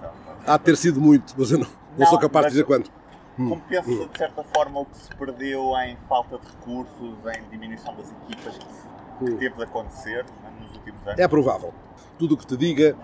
Há 0.45 0.57
de 0.57 0.63
ter 0.63 0.77
sido 0.77 0.99
muito, 0.99 1.33
mas 1.37 1.51
eu 1.51 1.59
não, 1.59 1.65
não, 1.65 1.99
não 1.99 2.07
sou 2.07 2.19
capaz 2.19 2.47
de 2.47 2.51
dizer 2.51 2.63
quanto. 2.65 2.91
Hum. 3.39 3.49
Compensa, 3.49 3.89
hum. 3.89 4.07
de 4.11 4.17
certa 4.17 4.43
forma, 4.43 4.81
o 4.81 4.85
que 4.85 4.97
se 4.97 5.15
perdeu 5.15 5.73
em 5.77 5.97
falta 6.07 6.37
de 6.37 6.45
recursos, 6.45 7.15
em 7.37 7.49
diminuição 7.49 7.95
das 7.95 8.11
equipas 8.11 8.57
que, 8.57 8.65
se, 8.73 8.87
que 9.19 9.31
hum. 9.31 9.37
teve 9.37 9.55
de 9.55 9.63
acontecer 9.63 10.25
né, 10.43 10.51
nos 10.59 10.75
últimos 10.77 11.07
anos? 11.07 11.19
É 11.19 11.27
provável. 11.27 11.73
Tudo 12.17 12.35
o 12.35 12.37
que 12.37 12.45
te 12.45 12.57
diga 12.57 12.95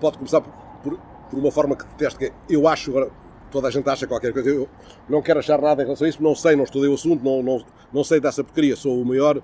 pode 0.00 0.18
começar 0.18 0.40
por, 0.40 0.98
por 1.30 1.38
uma 1.38 1.50
forma 1.50 1.76
que 1.76 1.84
deteste, 1.84 2.18
que 2.18 2.32
eu 2.48 2.68
acho, 2.68 2.90
agora 2.90 3.10
toda 3.50 3.68
a 3.68 3.70
gente 3.70 3.88
acha 3.88 4.06
qualquer 4.06 4.32
coisa, 4.32 4.48
eu 4.48 4.68
não 5.08 5.20
quero 5.20 5.38
achar 5.38 5.60
nada 5.60 5.82
em 5.82 5.84
relação 5.84 6.06
a 6.06 6.08
isso, 6.08 6.22
não 6.22 6.34
sei, 6.34 6.56
não 6.56 6.64
estudei 6.64 6.88
o 6.88 6.94
assunto, 6.94 7.22
não, 7.22 7.42
não, 7.42 7.64
não 7.92 8.02
sei 8.02 8.18
dessa 8.18 8.42
porcaria, 8.42 8.74
sou 8.74 9.00
o 9.00 9.04
maior 9.04 9.42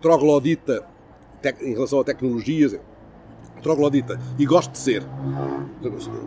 troglodita 0.00 0.86
em 1.60 1.74
relação 1.74 2.00
a 2.00 2.04
tecnologias, 2.04 2.78
troglodita, 3.64 4.20
e 4.38 4.44
gosto 4.44 4.72
de 4.72 4.78
ser. 4.78 5.02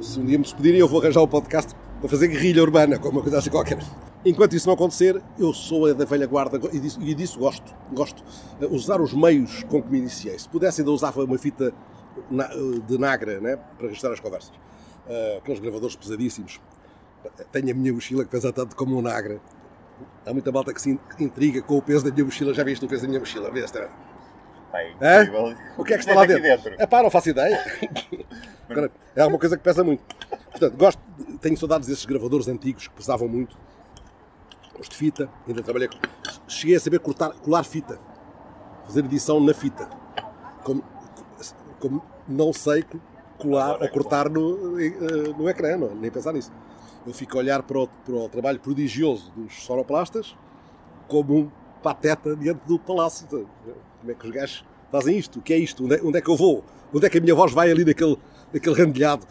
Se 0.02 0.20
um 0.20 0.26
dia 0.26 0.38
me 0.38 0.44
despedirem, 0.44 0.80
eu 0.80 0.88
vou 0.88 1.00
arranjar 1.00 1.22
o 1.22 1.26
um 1.26 1.28
podcast 1.28 1.74
para 2.02 2.10
fazer 2.10 2.28
guerrilha 2.28 2.62
urbana, 2.64 2.98
como 2.98 3.20
uma 3.20 3.22
coisa 3.22 3.38
assim 3.38 3.52
qualquer. 3.52 3.78
Enquanto 4.26 4.56
isso 4.56 4.68
não 4.68 4.74
acontecer, 4.74 5.22
eu 5.38 5.54
sou 5.54 5.86
a 5.86 5.94
da 5.94 6.04
velha 6.04 6.26
guarda 6.26 6.60
e 6.74 6.80
disso, 6.80 7.00
e 7.00 7.14
disso 7.14 7.40
gosto. 7.40 7.74
Gosto. 7.94 8.24
Usar 8.72 9.00
os 9.00 9.14
meios 9.14 9.64
com 9.64 9.82
que 9.82 9.90
me 9.90 10.00
iniciei. 10.00 10.38
Se 10.38 10.50
pudesse, 10.50 10.82
ainda 10.82 10.92
usava 10.92 11.24
uma 11.24 11.38
fita 11.38 11.72
de 12.88 12.98
Nagra 12.98 13.40
né, 13.40 13.56
para 13.78 13.88
registrar 13.88 14.12
as 14.12 14.20
conversas. 14.20 14.52
Uh, 15.08 15.38
aqueles 15.38 15.60
gravadores 15.60 15.96
pesadíssimos. 15.96 16.60
Tenho 17.52 17.72
a 17.72 17.74
minha 17.74 17.94
mochila 17.94 18.26
que 18.26 18.32
pesa 18.32 18.52
tanto 18.52 18.76
como 18.76 18.98
um 18.98 19.02
Nagra. 19.02 19.40
Há 20.26 20.34
muita 20.34 20.52
malta 20.52 20.74
que 20.74 20.82
se 20.82 21.00
intriga 21.20 21.62
com 21.62 21.78
o 21.78 21.82
peso 21.82 22.04
da 22.04 22.12
minha 22.12 22.26
mochila. 22.26 22.54
Já 22.54 22.64
viste 22.64 22.84
o 22.84 22.88
peso 22.88 23.04
da 23.04 23.08
minha 23.08 23.20
mochila? 23.20 23.50
É? 25.02 25.24
O 25.78 25.84
que 25.84 25.94
é 25.94 25.98
que 25.98 26.04
está 26.04 26.14
lá 26.14 26.26
dentro? 26.26 26.44
dentro? 26.44 26.76
É 26.78 26.86
pá, 26.86 27.02
não 27.02 27.10
faço 27.10 27.30
ideia. 27.30 27.58
é 29.16 29.22
alguma 29.22 29.40
coisa 29.40 29.58
que 29.58 29.64
pesa 29.64 29.84
muito. 29.84 30.04
Portanto, 30.52 30.78
gosto, 30.78 31.02
tenho 31.42 31.58
saudades 31.58 31.88
desses 31.88 32.06
gravadores 32.06 32.48
antigos 32.48 32.88
que 32.88 32.94
pesavam 32.94 33.28
muito. 33.28 33.58
Os 34.80 34.90
de 34.90 34.96
fita, 34.96 35.30
ainda 35.48 35.64
trabalhei. 35.64 35.90
Cheguei 36.48 36.76
a 36.76 36.80
saber 36.80 37.00
cortar, 37.00 37.32
colar 37.32 37.64
fita, 37.64 38.00
fazer 38.86 39.04
edição 39.06 39.40
na 39.40 39.54
fita. 39.54 39.90
Como, 40.64 40.84
como 41.80 42.04
não 42.28 42.54
sei 42.54 42.86
colar 43.38 43.82
ou 43.82 43.90
cortar 43.90 44.30
no, 44.30 44.80
eh, 44.80 45.34
no 45.38 45.50
ecrã, 45.50 45.78
não, 45.78 45.96
nem 45.96 46.12
pensar 46.12 46.34
nisso. 46.34 46.52
Eu 47.06 47.14
fico 47.14 47.38
a 47.38 47.40
olhar 47.40 47.64
para 47.64 47.80
o, 47.80 47.88
para 47.88 48.14
o 48.14 48.30
trabalho 48.30 48.60
prodigioso 48.60 49.32
dos 49.32 49.64
sonoplastas 49.64 50.36
como 51.08 51.36
um 51.38 51.52
pateta 51.88 52.36
diante 52.36 52.66
do 52.68 52.78
palácio. 52.78 53.28
Como 53.28 54.12
é 54.12 54.14
que 54.14 54.28
os 54.28 54.34
gajos 54.34 54.66
fazem 54.92 55.18
isto? 55.18 55.40
O 55.40 55.42
que 55.42 55.54
é 55.54 55.58
isto? 55.58 55.86
Onde 55.86 55.96
é, 55.96 56.02
onde 56.04 56.18
é 56.18 56.22
que 56.22 56.30
eu 56.30 56.36
vou? 56.36 56.66
Onde 56.94 57.06
é 57.06 57.10
que 57.10 57.18
a 57.18 57.22
minha 57.22 57.34
voz 57.34 57.54
vai 57.54 57.72
ali 57.72 57.86
naquele, 57.86 58.18
naquele 58.54 58.76
rendilhado? 58.76 59.26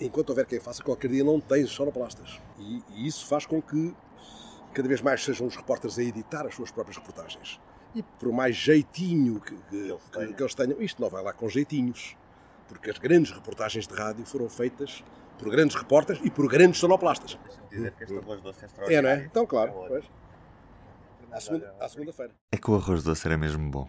enquanto 0.00 0.30
houver 0.30 0.46
quem 0.46 0.60
faça, 0.60 0.82
qualquer 0.82 1.10
dia 1.10 1.24
não 1.24 1.40
tens 1.40 1.70
sonoplastas. 1.70 2.40
E, 2.58 2.82
e 2.94 3.06
isso 3.06 3.26
faz 3.26 3.44
com 3.44 3.60
que 3.60 3.92
cada 4.72 4.86
vez 4.86 5.00
mais 5.00 5.24
sejam 5.24 5.46
os 5.46 5.56
repórteres 5.56 5.98
a 5.98 6.02
editar 6.02 6.46
as 6.46 6.54
suas 6.54 6.70
próprias 6.70 6.96
reportagens. 6.96 7.60
E 7.94 8.02
por 8.02 8.32
mais 8.32 8.54
jeitinho 8.54 9.40
que, 9.40 9.56
que, 9.68 9.76
eles, 9.76 10.02
que, 10.12 10.34
que 10.34 10.42
eles 10.42 10.54
tenham, 10.54 10.80
isto 10.80 11.02
não 11.02 11.10
vai 11.10 11.22
lá 11.22 11.32
com 11.32 11.48
jeitinhos. 11.48 12.16
Porque 12.68 12.90
as 12.90 12.98
grandes 12.98 13.32
reportagens 13.32 13.88
de 13.88 13.94
rádio 13.94 14.24
foram 14.24 14.48
feitas 14.48 15.02
por 15.38 15.50
grandes 15.50 15.74
repórteres 15.74 16.20
e 16.24 16.30
por 16.30 16.48
grandes 16.48 16.78
sonoplastas. 16.78 17.36
Dizer 17.70 17.92
que 17.92 18.04
esta 18.04 18.20
voz 18.20 18.40
doce 18.40 18.64
é 18.64 18.94
É, 18.94 19.02
não 19.02 19.10
é? 19.10 19.24
Então, 19.24 19.46
claro. 19.46 19.72
À 21.32 21.40
segunda-feira. 21.88 22.34
é 22.50 22.56
que 22.56 22.70
o 22.70 22.74
arroz 22.74 23.02
doce 23.02 23.26
era 23.26 23.36
mesmo 23.36 23.70
bom. 23.70 23.88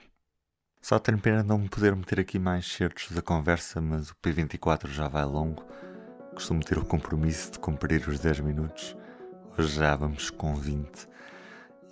Só 0.82 0.98
tenho 0.98 1.20
pena 1.20 1.42
de 1.42 1.50
não 1.50 1.68
poder 1.68 1.96
meter 1.96 2.20
aqui 2.20 2.40
mais 2.40 2.66
certos 2.66 3.12
da 3.12 3.22
conversa, 3.22 3.82
mas 3.82 4.12
o 4.12 4.16
P24 4.16 4.88
já 4.88 5.08
vai 5.08 5.26
longo. 5.26 5.64
Costumo 6.34 6.64
ter 6.64 6.78
o 6.78 6.86
compromisso 6.86 7.52
de 7.52 7.60
cumprir 7.60 8.08
os 8.08 8.20
10 8.20 8.40
minutos. 8.42 8.96
Hoje 9.58 9.76
já 9.76 9.96
vamos 9.96 10.30
com 10.30 10.56
20. 10.56 11.08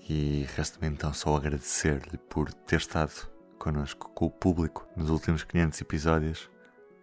E 0.10 0.48
resta-me 0.56 0.88
então 0.88 1.14
só 1.14 1.36
agradecer-lhe 1.36 2.18
por 2.30 2.54
ter 2.54 2.78
estado 2.78 3.12
connosco, 3.60 4.10
com 4.14 4.28
o 4.28 4.32
público, 4.32 4.88
nos 4.96 5.10
últimos 5.10 5.44
500 5.44 5.82
episódios. 5.82 6.50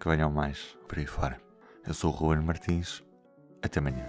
Que 0.01 0.09
venham 0.09 0.31
mais 0.31 0.79
por 0.89 0.99
aí 0.99 1.07
fora. 1.07 1.39
Eu 1.87 1.93
sou 1.93 2.11
o 2.11 2.15
Ruben 2.15 2.43
Martins. 2.45 3.03
Até 3.63 3.79
amanhã. 3.79 4.09